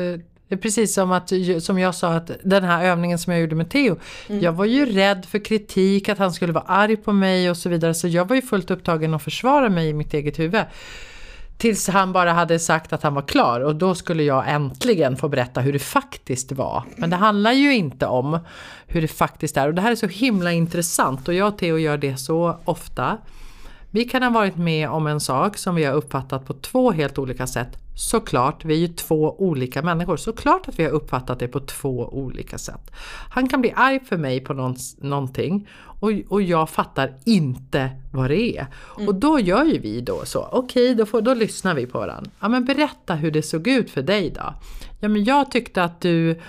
det 0.48 0.56
är 0.56 0.58
precis 0.58 0.94
som 0.94 1.12
att, 1.12 1.32
som 1.60 1.80
jag 1.80 1.96
sa 1.96 2.14
att 2.14 2.32
den 2.44 2.64
här 2.64 2.86
övningen 2.86 3.20
som 3.20 3.34
jag 3.34 3.42
gjorde 3.42 3.56
med 3.56 3.70
Theo. 3.70 3.96
Mm. 4.30 4.42
Jag 4.42 4.54
var 4.54 4.66
ju 4.66 4.86
rädd 4.86 5.26
för 5.26 5.46
kritik, 5.46 6.10
att 6.10 6.18
han 6.18 6.34
skulle 6.34 6.54
vara 6.54 6.64
arg 6.64 6.98
på 6.98 7.14
mig 7.14 7.50
och 7.50 7.58
så 7.58 7.70
vidare. 7.70 7.94
Så 7.94 8.08
jag 8.08 8.28
var 8.28 8.36
ju 8.36 8.42
fullt 8.42 8.72
upptagen 8.72 9.14
att 9.14 9.24
försvara 9.24 9.70
mig 9.70 9.90
i 9.90 9.94
mitt 9.94 10.14
eget 10.14 10.40
huvud. 10.40 10.62
Tills 11.62 11.88
han 11.88 12.14
bara 12.14 12.34
hade 12.34 12.60
sagt 12.60 12.94
att 12.94 13.04
han 13.04 13.14
var 13.14 13.22
klar 13.22 13.62
och 13.62 13.76
då 13.76 13.96
skulle 13.96 14.24
jag 14.24 14.50
äntligen 14.50 15.18
få 15.18 15.30
berätta 15.30 15.62
hur 15.62 15.74
det 15.74 15.80
faktiskt 15.80 16.52
var. 16.52 16.84
Men 16.96 17.10
det 17.10 17.16
handlar 17.16 17.52
ju 17.52 17.76
inte 17.76 18.06
om 18.06 18.40
hur 18.88 19.02
det 19.02 19.08
faktiskt 19.08 19.58
är 19.58 19.68
och 19.68 19.74
det 19.74 19.82
här 19.82 19.92
är 19.92 19.96
så 19.96 20.08
himla 20.08 20.52
intressant 20.52 21.28
och 21.28 21.34
jag 21.34 21.48
och 21.48 21.58
Theo 21.58 21.78
gör 21.78 21.98
det 21.98 22.18
så 22.18 22.58
ofta. 22.66 23.18
Vi 23.94 24.06
kan 24.06 24.24
ha 24.24 24.30
varit 24.30 24.58
med 24.58 24.90
om 24.90 25.08
en 25.08 25.20
sak 25.20 25.58
som 25.58 25.76
vi 25.76 25.84
har 25.84 25.94
uppfattat 25.94 26.46
på 26.46 26.54
två 26.54 26.92
helt 26.92 27.18
olika 27.18 27.48
sätt. 27.48 27.78
Såklart, 27.96 28.66
vi 28.66 28.74
är 28.74 28.78
ju 28.78 28.88
två 28.88 29.36
olika 29.40 29.82
människor. 29.82 30.18
Såklart 30.18 30.68
att 30.68 30.80
vi 30.80 30.84
har 30.84 30.92
uppfattat 30.92 31.40
det 31.40 31.48
på 31.48 31.60
två 31.60 32.10
olika 32.12 32.58
sätt. 32.58 32.92
Han 33.30 33.50
kan 33.50 33.62
bli 33.62 33.74
arg 33.76 34.00
för 34.00 34.18
mig 34.18 34.40
på 34.40 34.54
någonting 35.02 35.68
och, 36.02 36.12
och 36.30 36.42
jag 36.42 36.70
fattar 36.70 37.14
inte 37.26 37.90
vad 38.12 38.30
det 38.30 38.58
är. 38.58 38.68
Mm. 38.98 39.08
Och 39.08 39.16
då 39.16 39.40
gör 39.40 39.64
ju 39.64 39.80
vi 39.80 40.02
då 40.02 40.26
så, 40.26 40.48
okej 40.52 40.94
okay, 40.94 41.06
då, 41.12 41.22
då 41.22 41.34
lyssnar 41.34 41.74
vi 41.74 41.86
på 41.86 42.00
varandra. 42.00 42.32
Ja 42.40 42.50
men 42.50 42.66
berätta 42.66 43.16
hur 43.16 43.32
det 43.32 43.42
såg 43.42 43.68
ut 43.68 43.90
för 43.90 44.02
dig 44.02 44.30
då. 44.30 44.54
Ja 45.00 45.08
men 45.08 45.24
jag 45.24 45.52
tyckte 45.52 45.84
att 45.84 46.02
du 46.02 46.40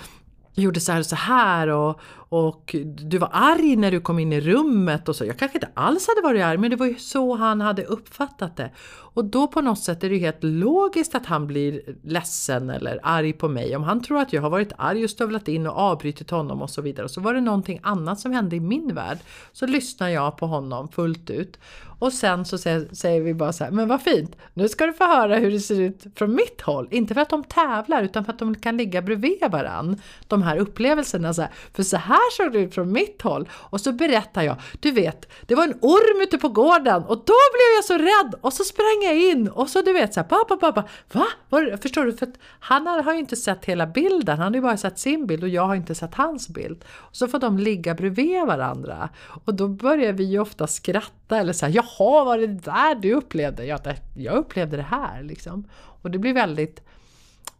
gjorde 0.54 0.80
så 0.80 0.92
här 0.92 0.98
och 0.98 1.06
så 1.06 1.16
här 1.16 1.68
och, 1.68 2.00
och 2.32 2.76
du 2.84 3.18
var 3.18 3.30
arg 3.32 3.76
när 3.76 3.90
du 3.90 4.00
kom 4.00 4.18
in 4.18 4.32
i 4.32 4.40
rummet 4.40 5.08
och 5.08 5.16
så. 5.16 5.24
Jag 5.24 5.38
kanske 5.38 5.58
inte 5.58 5.68
alls 5.74 6.08
hade 6.08 6.28
varit 6.28 6.44
arg 6.44 6.58
men 6.58 6.70
det 6.70 6.76
var 6.76 6.86
ju 6.86 6.94
så 6.94 7.34
han 7.34 7.60
hade 7.60 7.84
uppfattat 7.84 8.56
det. 8.56 8.70
Och 9.14 9.24
då 9.24 9.46
på 9.46 9.60
något 9.60 9.78
sätt 9.78 10.04
är 10.04 10.08
det 10.08 10.14
ju 10.14 10.20
helt 10.20 10.44
logiskt 10.44 11.14
att 11.14 11.26
han 11.26 11.46
blir 11.46 11.82
ledsen 12.02 12.70
eller 12.70 13.00
arg 13.02 13.32
på 13.32 13.48
mig. 13.48 13.76
Om 13.76 13.82
han 13.82 14.02
tror 14.02 14.18
att 14.18 14.32
jag 14.32 14.42
har 14.42 14.50
varit 14.50 14.72
arg 14.78 15.04
och 15.04 15.10
stövlat 15.10 15.48
in 15.48 15.66
och 15.66 15.76
avbrutit 15.76 16.30
honom 16.30 16.62
och 16.62 16.70
så 16.70 16.82
vidare. 16.82 17.04
Och 17.04 17.10
så 17.10 17.20
var 17.20 17.34
det 17.34 17.40
någonting 17.40 17.80
annat 17.82 18.20
som 18.20 18.32
hände 18.32 18.56
i 18.56 18.60
min 18.60 18.94
värld. 18.94 19.18
Så 19.52 19.66
lyssnar 19.66 20.08
jag 20.08 20.36
på 20.36 20.46
honom 20.46 20.88
fullt 20.88 21.30
ut. 21.30 21.58
Och 21.98 22.12
sen 22.12 22.44
så 22.44 22.58
säger, 22.58 23.20
vi 23.20 23.34
bara 23.34 23.52
så 23.52 23.64
här, 23.64 23.70
men 23.70 23.88
vad 23.88 24.02
fint, 24.02 24.36
nu 24.54 24.68
ska 24.68 24.86
du 24.86 24.92
få 24.92 25.04
höra 25.04 25.36
hur 25.36 25.50
det 25.50 25.60
ser 25.60 25.80
ut 25.80 26.06
från 26.14 26.34
mitt 26.34 26.60
håll. 26.60 26.88
Inte 26.90 27.14
för 27.14 27.20
att 27.20 27.30
de 27.30 27.44
tävlar 27.44 28.02
utan 28.02 28.24
för 28.24 28.32
att 28.32 28.38
de 28.38 28.54
kan 28.54 28.76
ligga 28.76 29.02
bredvid 29.02 29.38
varann. 29.50 30.00
De 30.28 30.42
här 30.42 30.56
upplevelserna. 30.56 31.34
Så 31.34 31.42
här. 31.42 31.50
För 31.74 31.82
så 31.82 31.96
här 31.96 32.21
här 32.22 32.30
såg 32.30 32.52
det 32.52 32.58
ut 32.58 32.74
från 32.74 32.92
mitt 32.92 33.22
håll. 33.22 33.48
Och 33.52 33.80
så 33.80 33.92
berättar 33.92 34.42
jag, 34.42 34.56
du 34.80 34.90
vet, 34.90 35.32
det 35.46 35.54
var 35.54 35.64
en 35.64 35.78
orm 35.80 36.22
ute 36.22 36.38
på 36.38 36.48
gården 36.48 37.02
och 37.02 37.16
då 37.16 37.38
blev 37.52 37.70
jag 37.76 37.84
så 37.84 37.94
rädd 37.98 38.34
och 38.40 38.52
så 38.52 38.64
sprang 38.64 39.02
jag 39.04 39.16
in 39.16 39.48
och 39.48 39.68
så 39.68 39.82
du 39.82 39.92
vet 39.92 40.14
så 40.14 40.20
här, 40.20 40.28
pappa, 40.28 40.56
pappa, 40.56 40.84
va? 41.12 41.26
Var, 41.48 41.76
förstår 41.82 42.04
du? 42.04 42.12
För 42.12 42.26
att 42.26 42.38
han 42.60 42.86
har 42.86 43.12
ju 43.12 43.18
inte 43.18 43.36
sett 43.36 43.64
hela 43.64 43.86
bilden, 43.86 44.38
han 44.38 44.46
har 44.46 44.54
ju 44.54 44.60
bara 44.60 44.76
sett 44.76 44.98
sin 44.98 45.26
bild 45.26 45.42
och 45.42 45.48
jag 45.48 45.66
har 45.66 45.74
inte 45.74 45.94
sett 45.94 46.14
hans 46.14 46.48
bild. 46.48 46.84
Och 46.90 47.16
så 47.16 47.28
får 47.28 47.38
de 47.38 47.58
ligga 47.58 47.94
bredvid 47.94 48.46
varandra 48.46 49.08
och 49.44 49.54
då 49.54 49.68
börjar 49.68 50.12
vi 50.12 50.24
ju 50.24 50.38
ofta 50.38 50.66
skratta 50.66 51.38
eller 51.38 51.52
så 51.52 51.66
här, 51.66 51.72
jaha, 51.72 52.24
var 52.24 52.38
det 52.38 52.46
där 52.46 52.94
du 52.94 53.14
upplevde? 53.14 53.64
Jag, 53.64 53.80
jag 54.16 54.34
upplevde 54.34 54.76
det 54.76 54.82
här 54.82 55.22
liksom. 55.22 55.68
Och 56.02 56.10
det 56.10 56.18
blir 56.18 56.34
väldigt 56.34 56.82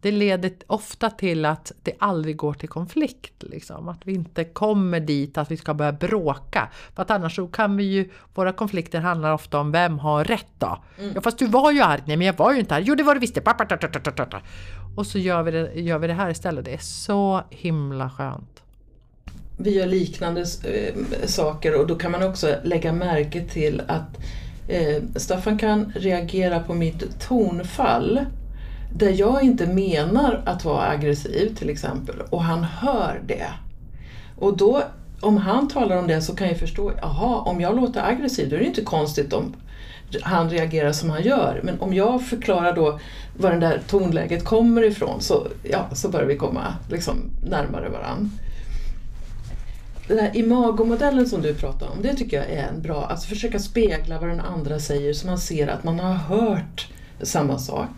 det 0.03 0.11
leder 0.11 0.53
ofta 0.67 1.11
till 1.11 1.45
att 1.45 1.73
det 1.83 1.93
aldrig 1.99 2.37
går 2.37 2.55
till 2.55 2.69
konflikt. 2.69 3.43
Liksom. 3.43 3.89
Att 3.89 4.01
vi 4.05 4.13
inte 4.13 4.45
kommer 4.45 5.01
dit 5.01 5.39
att 5.39 5.51
vi 5.51 5.57
ska 5.57 5.75
börja 5.75 5.93
bråka. 5.93 6.69
För 6.95 7.03
att 7.03 7.11
annars 7.11 7.37
så 7.37 7.47
kan 7.47 7.77
vi 7.77 7.85
ju, 7.85 8.11
våra 8.35 8.53
konflikter 8.53 9.01
handlar 9.01 9.33
ofta 9.33 9.59
om 9.59 9.73
vem 9.73 9.99
har 9.99 10.25
rätt 10.25 10.53
då? 10.59 10.83
Mm. 10.99 11.13
Ja 11.15 11.21
fast 11.21 11.39
du 11.39 11.47
var 11.47 11.73
ju 11.73 11.81
arg, 11.81 12.03
nej 12.07 12.17
men 12.17 12.27
jag 12.27 12.35
var 12.35 12.53
ju 12.53 12.61
inte 12.61 12.75
arg, 12.75 12.85
jo 12.87 12.95
det 12.95 13.03
var 13.03 13.15
du 13.15 13.21
visst 13.21 13.39
Och 14.97 15.07
så 15.07 15.19
gör 15.19 15.43
vi, 15.43 15.51
det, 15.51 15.81
gör 15.81 15.99
vi 15.99 16.07
det 16.07 16.15
här 16.15 16.31
istället, 16.31 16.65
det 16.65 16.75
är 16.75 16.79
så 16.79 17.43
himla 17.51 18.11
skönt. 18.11 18.63
Vi 19.59 19.75
gör 19.79 19.87
liknande 19.87 20.41
äh, 20.41 21.27
saker 21.27 21.81
och 21.81 21.87
då 21.87 21.95
kan 21.95 22.13
man 22.13 22.23
också 22.23 22.57
lägga 22.65 22.93
märke 22.93 23.45
till 23.49 23.83
att 23.89 24.19
eh, 24.69 25.03
Staffan 25.17 25.59
kan 25.59 25.93
reagera 25.97 26.61
på 26.61 26.75
mitt 26.75 27.21
tonfall 27.21 28.21
där 28.95 29.21
jag 29.21 29.43
inte 29.43 29.67
menar 29.67 30.43
att 30.47 30.65
vara 30.65 30.89
aggressiv 30.89 31.57
till 31.59 31.71
exempel 31.71 32.17
och 32.31 32.43
han 32.43 32.65
hör 32.65 33.21
det. 33.27 33.49
Och 34.39 34.57
då, 34.57 34.83
om 35.21 35.37
han 35.37 35.69
talar 35.69 35.97
om 35.97 36.07
det 36.07 36.23
så 36.23 36.37
kan 36.37 36.49
jag 36.49 36.59
förstå, 36.59 36.93
jaha, 37.01 37.41
om 37.41 37.61
jag 37.61 37.77
låter 37.77 38.09
aggressiv 38.09 38.51
då 38.51 38.57
är 38.57 38.61
det 38.61 38.67
inte 38.67 38.83
konstigt 38.83 39.33
om 39.33 39.55
han 40.23 40.51
reagerar 40.51 40.93
som 40.93 41.11
han 41.11 41.23
gör. 41.23 41.61
Men 41.65 41.81
om 41.81 41.95
jag 41.95 42.23
förklarar 42.23 42.73
då 42.73 43.01
var 43.37 43.51
det 43.51 43.59
där 43.59 43.81
tonläget 43.89 44.45
kommer 44.45 44.83
ifrån 44.85 45.21
så, 45.21 45.47
ja, 45.63 45.87
så 45.93 46.09
börjar 46.09 46.27
vi 46.27 46.37
komma 46.37 46.75
liksom, 46.91 47.17
närmare 47.43 47.89
varandra. 47.89 48.31
Den 50.09 50.19
här 50.19 50.37
imagomodellen 50.37 51.29
som 51.29 51.43
du 51.43 51.55
pratar 51.55 51.87
om, 51.87 52.03
det 52.03 52.15
tycker 52.15 52.37
jag 52.37 52.51
är 52.51 52.69
en 52.69 52.83
bra, 52.83 53.07
alltså 53.07 53.29
försöka 53.29 53.59
spegla 53.59 54.19
vad 54.19 54.29
den 54.29 54.41
andra 54.41 54.79
säger 54.79 55.13
så 55.13 55.27
man 55.27 55.39
ser 55.39 55.69
att 55.69 55.85
man 55.85 56.01
har 56.01 56.15
hört 56.15 56.89
samma 57.23 57.59
sak. 57.59 57.89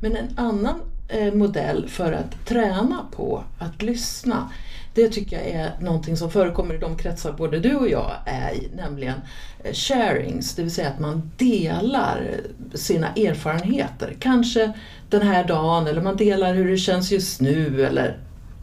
Men 0.00 0.16
en 0.16 0.28
annan 0.36 0.80
eh, 1.08 1.34
modell 1.34 1.88
för 1.88 2.12
att 2.12 2.46
träna 2.46 3.06
på 3.10 3.44
att 3.58 3.82
lyssna, 3.82 4.50
det 4.94 5.08
tycker 5.08 5.36
jag 5.36 5.46
är 5.46 5.72
någonting 5.80 6.16
som 6.16 6.30
förekommer 6.30 6.74
i 6.74 6.78
de 6.78 6.96
kretsar 6.96 7.32
både 7.32 7.60
du 7.60 7.76
och 7.76 7.88
jag 7.88 8.12
är 8.26 8.54
i, 8.54 8.68
nämligen 8.76 9.20
eh, 9.64 9.72
sharings, 9.72 10.54
det 10.54 10.62
vill 10.62 10.74
säga 10.74 10.88
att 10.88 11.00
man 11.00 11.30
delar 11.36 12.40
sina 12.74 13.08
erfarenheter. 13.08 14.16
Kanske 14.20 14.72
den 15.08 15.22
här 15.22 15.44
dagen 15.44 15.86
eller 15.86 16.02
man 16.02 16.16
delar 16.16 16.54
hur 16.54 16.70
det 16.70 16.78
känns 16.78 17.10
just 17.10 17.40
nu 17.40 17.86
eller 17.86 18.18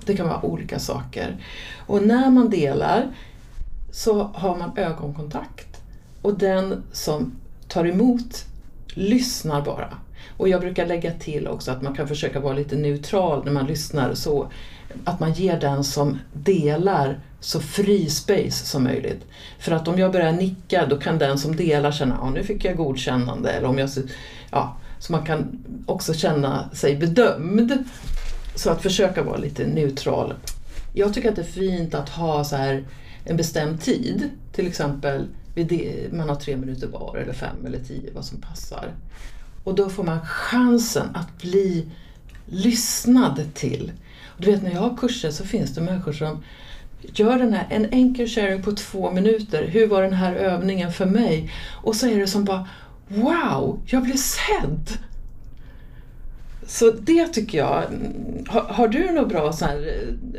det 0.05 0.17
kan 0.17 0.27
vara 0.27 0.45
olika 0.45 0.79
saker. 0.79 1.37
Och 1.87 2.03
när 2.03 2.29
man 2.29 2.49
delar 2.49 3.07
så 3.91 4.23
har 4.23 4.57
man 4.57 4.77
ögonkontakt 4.77 5.81
och 6.21 6.37
den 6.37 6.83
som 6.91 7.35
tar 7.67 7.85
emot 7.87 8.45
lyssnar 8.87 9.61
bara. 9.61 9.97
Och 10.37 10.49
jag 10.49 10.61
brukar 10.61 10.85
lägga 10.85 11.11
till 11.11 11.47
också 11.47 11.71
att 11.71 11.81
man 11.81 11.95
kan 11.95 12.07
försöka 12.07 12.39
vara 12.39 12.53
lite 12.53 12.75
neutral 12.75 13.45
när 13.45 13.51
man 13.51 13.67
lyssnar 13.67 14.13
så 14.13 14.51
att 15.03 15.19
man 15.19 15.33
ger 15.33 15.59
den 15.59 15.83
som 15.83 16.19
delar 16.33 17.19
så 17.39 17.59
fri 17.59 18.09
space 18.09 18.65
som 18.65 18.83
möjligt. 18.83 19.25
För 19.59 19.71
att 19.71 19.87
om 19.87 19.99
jag 19.99 20.11
börjar 20.11 20.31
nicka 20.31 20.85
då 20.85 20.97
kan 20.97 21.17
den 21.17 21.37
som 21.37 21.55
delar 21.55 21.91
känna 21.91 22.15
att 22.15 22.33
nu 22.33 22.43
fick 22.43 22.65
jag 22.65 22.77
godkännande. 22.77 23.49
Eller 23.49 23.67
om 23.67 23.77
jag, 23.77 23.89
ja, 24.51 24.77
så 24.99 25.11
man 25.11 25.25
kan 25.25 25.63
också 25.85 26.13
känna 26.13 26.69
sig 26.69 26.95
bedömd. 26.95 27.83
Så 28.55 28.69
att 28.69 28.81
försöka 28.81 29.23
vara 29.23 29.37
lite 29.37 29.67
neutral. 29.67 30.33
Jag 30.93 31.13
tycker 31.13 31.29
att 31.29 31.35
det 31.35 31.41
är 31.41 31.45
fint 31.45 31.93
att 31.93 32.09
ha 32.09 32.43
så 32.43 32.55
här 32.55 32.83
en 33.25 33.37
bestämd 33.37 33.81
tid. 33.81 34.29
Till 34.51 34.67
exempel 34.67 35.27
man 36.11 36.29
har 36.29 36.35
tre 36.35 36.57
minuter 36.57 36.87
var 36.87 37.17
eller 37.17 37.33
fem 37.33 37.65
eller 37.65 37.79
tio, 37.79 38.11
vad 38.13 38.25
som 38.25 38.41
passar. 38.41 38.91
Och 39.65 39.75
då 39.75 39.89
får 39.89 40.03
man 40.03 40.25
chansen 40.25 41.07
att 41.13 41.41
bli 41.41 41.85
lyssnad 42.45 43.53
till. 43.53 43.91
Du 44.37 44.51
vet 44.51 44.63
när 44.63 44.71
jag 44.71 44.81
har 44.81 44.97
kurser 44.97 45.31
så 45.31 45.45
finns 45.45 45.75
det 45.75 45.81
människor 45.81 46.13
som 46.13 46.43
gör 47.01 47.37
den 47.37 47.53
här, 47.53 47.67
en 47.69 47.85
enkel 47.85 48.27
sharing 48.27 48.63
på 48.63 48.71
två 48.71 49.11
minuter. 49.11 49.67
Hur 49.67 49.87
var 49.87 50.01
den 50.01 50.13
här 50.13 50.35
övningen 50.35 50.93
för 50.93 51.05
mig? 51.05 51.51
Och 51.83 51.95
så 51.95 52.07
är 52.07 52.19
det 52.19 52.27
som 52.27 52.45
bara 52.45 52.67
Wow, 53.07 53.79
jag 53.85 54.03
blev 54.03 54.15
sedd! 54.15 54.89
Så 56.67 56.91
det 56.91 57.27
tycker 57.27 57.57
jag. 57.57 57.83
Har, 58.47 58.61
har 58.61 58.87
du 58.87 59.11
några 59.11 59.27
bra 59.27 59.53
så 59.53 59.65
här, 59.65 59.77
eh, 59.77 59.83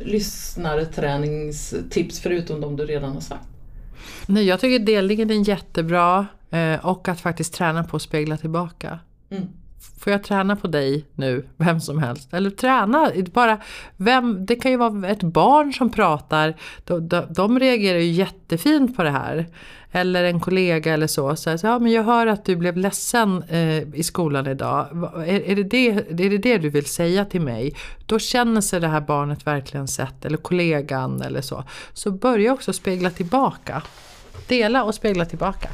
lyssnarträningstips 0.07 2.21
förutom 2.21 2.61
de 2.61 2.77
du 2.77 2.85
redan 2.85 3.13
har 3.13 3.21
sagt? 3.21 3.45
Nej, 4.27 4.45
jag 4.45 4.61
tycker 4.61 4.79
delningen 4.79 5.31
är 5.31 5.49
jättebra 5.49 6.27
eh, 6.51 6.87
och 6.87 7.09
att 7.09 7.21
faktiskt 7.21 7.55
träna 7.55 7.85
på 7.85 7.97
att 7.97 8.03
spegla 8.03 8.37
tillbaka. 8.37 8.99
Mm. 9.31 9.49
Får 10.01 10.13
jag 10.13 10.25
träna 10.25 10.57
på 10.57 10.67
dig 10.67 11.05
nu, 11.15 11.47
vem 11.57 11.81
som 11.81 11.99
helst? 11.99 12.35
Eller 12.35 12.51
träna, 12.51 13.13
bara 13.33 13.59
vem, 13.97 14.47
det 14.47 14.57
kan 14.57 14.71
ju 14.71 14.77
vara 14.77 15.09
ett 15.09 15.23
barn 15.23 15.73
som 15.73 15.91
pratar, 15.91 16.55
de, 16.85 17.09
de, 17.09 17.27
de 17.31 17.59
reagerar 17.59 17.99
ju 17.99 18.11
jättefint 18.11 18.97
på 18.97 19.03
det 19.03 19.11
här. 19.11 19.47
Eller 19.93 20.25
en 20.25 20.41
kollega 20.41 20.95
eller 20.95 21.07
så. 21.07 21.37
så, 21.37 21.59
så 21.59 21.67
ja, 21.67 21.79
men 21.79 21.93
jag 21.93 22.03
hör 22.03 22.27
att 22.27 22.45
du 22.45 22.57
blev 22.57 22.77
ledsen 22.77 23.43
eh, 23.43 23.95
i 23.95 24.03
skolan 24.03 24.47
idag. 24.47 24.87
Är, 25.27 25.41
är, 25.41 25.57
det 25.57 25.63
det, 25.63 25.89
är 26.25 26.31
det 26.31 26.39
det 26.39 26.59
du 26.59 26.69
vill 26.69 26.87
säga 26.87 27.25
till 27.25 27.41
mig? 27.41 27.75
Då 28.07 28.19
känner 28.19 28.61
sig 28.61 28.81
det 28.81 28.89
här 28.89 29.01
barnet 29.01 29.47
verkligen 29.47 29.89
sett. 29.89 30.25
Eller 30.25 30.37
kollegan 30.37 31.23
eller 31.23 31.41
så. 31.41 31.65
Så 31.93 32.11
börja 32.11 32.53
också 32.53 32.73
spegla 32.73 33.11
tillbaka. 33.11 33.83
Dela 34.49 34.85
och 34.85 34.95
spegla 34.95 35.25
tillbaka 35.25 35.69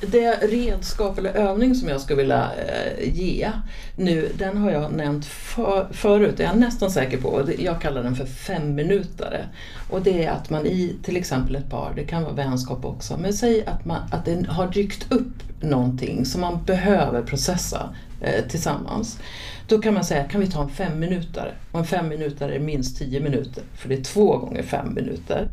det 0.00 0.38
redskap 0.42 1.18
eller 1.18 1.32
övning 1.32 1.74
som 1.74 1.88
jag 1.88 2.00
skulle 2.00 2.22
vilja 2.22 2.50
eh, 2.56 3.14
ge 3.14 3.50
nu, 3.96 4.32
den 4.38 4.56
har 4.56 4.70
jag 4.70 4.92
nämnt 4.92 5.26
för, 5.26 5.88
förut, 5.92 6.34
jag 6.38 6.48
är 6.48 6.52
jag 6.52 6.60
nästan 6.60 6.90
säker 6.90 7.20
på. 7.20 7.48
Jag 7.58 7.80
kallar 7.80 8.02
den 8.02 8.16
för 8.16 8.26
femminutare. 8.26 9.44
Och 9.90 10.02
det 10.02 10.24
är 10.24 10.30
att 10.30 10.50
man 10.50 10.66
i 10.66 10.96
till 11.02 11.16
exempel 11.16 11.56
ett 11.56 11.70
par, 11.70 11.92
det 11.96 12.04
kan 12.04 12.22
vara 12.22 12.32
vänskap 12.32 12.84
också, 12.84 13.16
men 13.16 13.32
säg 13.32 13.66
att, 13.66 13.84
man, 13.84 14.02
att 14.10 14.24
det 14.24 14.46
har 14.48 14.70
dykt 14.70 15.12
upp 15.12 15.62
någonting 15.62 16.24
som 16.24 16.40
man 16.40 16.64
behöver 16.64 17.22
processa 17.22 17.94
eh, 18.20 18.44
tillsammans. 18.48 19.18
Då 19.66 19.78
kan 19.78 19.94
man 19.94 20.04
säga, 20.04 20.24
kan 20.24 20.40
vi 20.40 20.46
ta 20.46 20.62
en 20.62 20.70
femminutare? 20.70 21.54
Och 21.72 21.78
en 21.78 21.86
femminutare 21.86 22.54
är 22.54 22.60
minst 22.60 22.98
tio 22.98 23.20
minuter, 23.20 23.62
för 23.74 23.88
det 23.88 23.94
är 23.94 24.02
två 24.02 24.36
gånger 24.36 24.62
fem 24.62 24.94
minuter. 24.94 25.48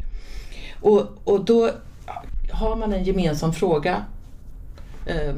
Och, 0.81 1.07
och 1.23 1.45
då 1.45 1.69
har 2.51 2.75
man 2.75 2.93
en 2.93 3.03
gemensam 3.03 3.53
fråga 3.53 4.05
eh, 5.05 5.35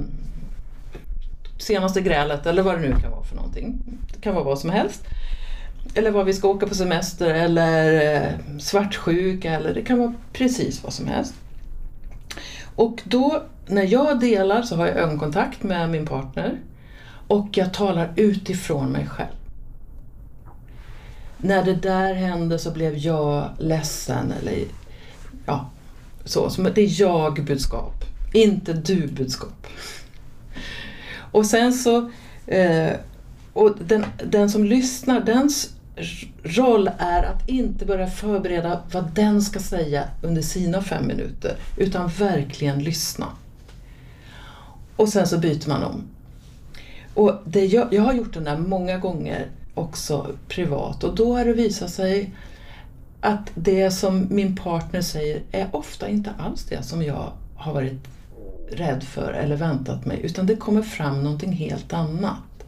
senaste 1.58 2.02
grälet 2.02 2.46
eller 2.46 2.64
vad 2.64 2.76
det 2.76 2.82
nu 2.82 2.96
kan 3.02 3.12
vara 3.12 3.24
för 3.24 3.36
någonting. 3.36 3.82
Det 4.14 4.22
kan 4.22 4.36
vara 4.36 4.44
vad 4.44 4.60
som 4.60 4.70
helst. 4.70 5.04
Eller 5.94 6.12
var 6.12 6.24
vi 6.24 6.34
ska 6.34 6.48
åka 6.48 6.68
på 6.68 6.76
semester 6.76 7.34
eller 7.34 8.16
eh, 8.16 8.58
svartsjuka 8.60 9.52
eller 9.52 9.74
det 9.74 9.82
kan 9.82 10.00
vara 10.00 10.14
precis 10.34 10.84
vad 10.84 10.94
som 10.94 11.08
helst. 11.08 11.34
Och 12.76 13.02
då 13.04 13.44
när 13.66 13.84
jag 13.84 14.20
delar 14.20 14.62
så 14.62 14.76
har 14.76 14.88
jag 14.88 14.98
ögonkontakt 14.98 15.64
med 15.64 15.90
min 15.90 16.06
partner 16.06 16.60
och 17.28 17.48
jag 17.52 17.74
talar 17.74 18.14
utifrån 18.16 18.92
mig 18.92 19.08
själv. 19.08 19.38
När 21.38 21.66
det 21.66 21.74
där 21.74 22.14
hände 22.14 22.60
så 22.60 22.72
blev 22.72 22.98
jag 22.98 23.50
ledsen 23.60 24.34
eller 24.42 24.64
ja, 25.46 25.70
så. 26.26 26.50
Det 26.76 26.82
är 26.82 27.02
jag-budskap. 27.02 28.04
Inte 28.34 28.74
du-budskap. 28.74 29.68
Och 31.32 31.46
sen 31.46 31.74
så, 31.74 32.12
eh, 32.48 32.94
och 33.54 33.76
den, 33.80 34.06
den 34.26 34.50
som 34.50 34.64
lyssnar, 34.64 35.22
dens 35.22 35.74
roll 36.44 36.90
är 36.98 37.24
att 37.24 37.50
inte 37.50 37.86
börja 37.86 38.08
förbereda 38.08 38.82
vad 38.92 39.12
den 39.14 39.42
ska 39.42 39.60
säga 39.60 40.04
under 40.22 40.42
sina 40.42 40.82
fem 40.82 41.08
minuter, 41.08 41.56
utan 41.78 42.08
verkligen 42.08 42.84
lyssna. 42.84 43.26
Och 44.96 45.10
sen 45.10 45.28
så 45.28 45.38
byter 45.38 45.70
man 45.70 45.84
om. 45.84 46.04
Och 47.14 47.34
det 47.46 47.66
jag, 47.66 47.94
jag 47.94 48.02
har 48.04 48.14
gjort 48.14 48.34
den 48.34 48.44
där 48.44 48.58
många 48.58 48.98
gånger 48.98 49.48
också 49.74 50.28
privat 50.48 51.04
och 51.04 51.16
då 51.16 51.38
har 51.38 51.46
det 51.46 51.54
visat 51.54 51.90
sig 51.90 52.32
att 53.22 53.52
det 53.56 53.92
som 53.92 54.28
min 54.30 54.56
partner 54.56 55.02
säger 55.02 55.42
är 55.52 55.68
ofta 55.72 56.10
inte 56.10 56.32
alls 56.38 56.66
det 56.66 56.84
som 56.84 57.04
jag 57.04 57.32
har 57.56 57.74
varit 57.74 58.08
rädd 58.72 59.04
för 59.04 59.34
eller 59.34 59.56
väntat 59.56 60.06
mig 60.06 60.20
utan 60.24 60.46
det 60.46 60.56
kommer 60.56 60.82
fram 60.82 61.24
någonting 61.24 61.52
helt 61.52 61.94
annat. 61.94 62.66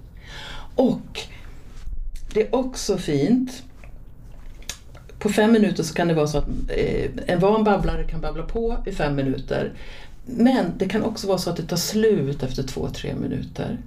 Och 0.75 1.19
det 2.33 2.41
är 2.41 2.55
också 2.55 2.97
fint 2.97 3.63
på 5.19 5.29
fem 5.29 5.51
minuter 5.51 5.83
så 5.83 5.93
kan 5.93 6.07
det 6.07 6.13
vara 6.13 6.27
så 6.27 6.37
att 6.37 6.47
eh, 6.67 7.09
en 7.25 7.39
van 7.39 7.63
babblare 7.63 8.03
kan 8.03 8.21
babbla 8.21 8.43
på 8.43 8.77
i 8.85 8.91
fem 8.91 9.15
minuter. 9.15 9.73
Men 10.25 10.65
det 10.77 10.89
kan 10.89 11.03
också 11.03 11.27
vara 11.27 11.37
så 11.37 11.49
att 11.49 11.57
det 11.57 11.63
tar 11.63 11.77
slut 11.77 12.43
efter 12.43 12.63
två, 12.63 12.89
tre 12.89 13.15
minuter. 13.15 13.77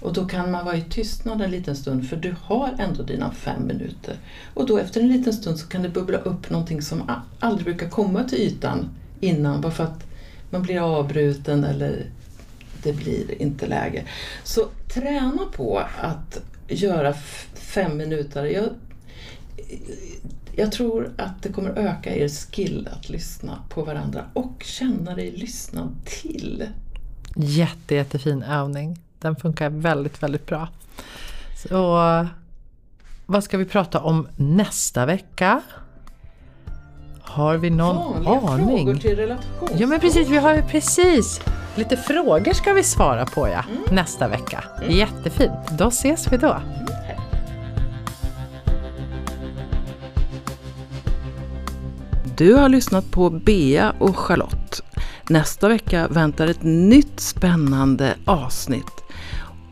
Och 0.00 0.12
då 0.12 0.24
kan 0.24 0.50
man 0.50 0.64
vara 0.64 0.76
i 0.76 0.82
tystnad 0.82 1.42
en 1.42 1.50
liten 1.50 1.76
stund 1.76 2.08
för 2.08 2.16
du 2.16 2.34
har 2.42 2.76
ändå 2.78 3.02
dina 3.02 3.30
fem 3.30 3.66
minuter. 3.66 4.16
Och 4.54 4.66
då 4.66 4.78
efter 4.78 5.00
en 5.00 5.08
liten 5.08 5.32
stund 5.32 5.58
så 5.58 5.66
kan 5.66 5.82
det 5.82 5.88
bubbla 5.88 6.18
upp 6.18 6.50
någonting 6.50 6.82
som 6.82 7.10
aldrig 7.38 7.64
brukar 7.64 7.88
komma 7.88 8.24
till 8.24 8.38
ytan 8.38 8.88
innan 9.20 9.60
bara 9.60 9.72
för 9.72 9.84
att 9.84 10.06
man 10.54 10.62
blir 10.62 10.80
avbruten 10.80 11.64
eller 11.64 12.06
det 12.82 12.92
blir 12.92 13.42
inte 13.42 13.66
läge. 13.66 14.04
Så 14.44 14.68
träna 14.94 15.42
på 15.56 15.78
att 16.00 16.40
göra 16.68 17.14
fem 17.54 17.96
minuter. 17.96 18.44
Jag, 18.44 18.68
jag 20.56 20.72
tror 20.72 21.12
att 21.18 21.42
det 21.42 21.48
kommer 21.48 21.70
öka 21.70 22.16
er 22.16 22.28
skill 22.28 22.88
att 22.92 23.08
lyssna 23.08 23.58
på 23.68 23.82
varandra 23.82 24.24
och 24.32 24.62
känna 24.64 25.14
dig 25.14 25.30
lyssnad 25.30 25.94
till. 26.04 26.68
Jätte, 27.36 27.94
jättefin 27.94 28.42
övning. 28.42 28.98
Den 29.18 29.36
funkar 29.36 29.70
väldigt, 29.70 30.22
väldigt 30.22 30.46
bra. 30.46 30.68
Så, 31.68 31.98
vad 33.26 33.44
ska 33.44 33.58
vi 33.58 33.64
prata 33.64 34.00
om 34.00 34.28
nästa 34.36 35.06
vecka? 35.06 35.62
Har 37.34 37.56
vi 37.56 37.70
någon 37.70 38.24
Vanliga 38.24 38.50
aning? 38.52 38.76
frågor 38.86 38.94
till 38.94 39.16
relation. 39.16 39.68
Ja 39.76 39.86
men 39.86 40.00
precis, 40.00 40.28
vi 40.28 40.36
har 40.36 40.54
ju 40.54 40.62
precis 40.62 41.40
lite 41.76 41.96
frågor 41.96 42.52
ska 42.52 42.72
vi 42.72 42.82
svara 42.82 43.26
på 43.26 43.48
ja, 43.48 43.64
Mm. 43.70 43.94
nästa 43.94 44.28
vecka. 44.28 44.64
Jättefint, 44.88 45.52
då 45.78 45.88
ses 45.88 46.32
vi 46.32 46.36
då. 46.36 46.56
Du 52.36 52.54
har 52.54 52.68
lyssnat 52.68 53.10
på 53.10 53.30
Bea 53.30 53.94
och 53.98 54.16
Charlotte. 54.18 54.82
Nästa 55.28 55.68
vecka 55.68 56.08
väntar 56.08 56.46
ett 56.46 56.62
nytt 56.62 57.20
spännande 57.20 58.14
avsnitt. 58.24 59.04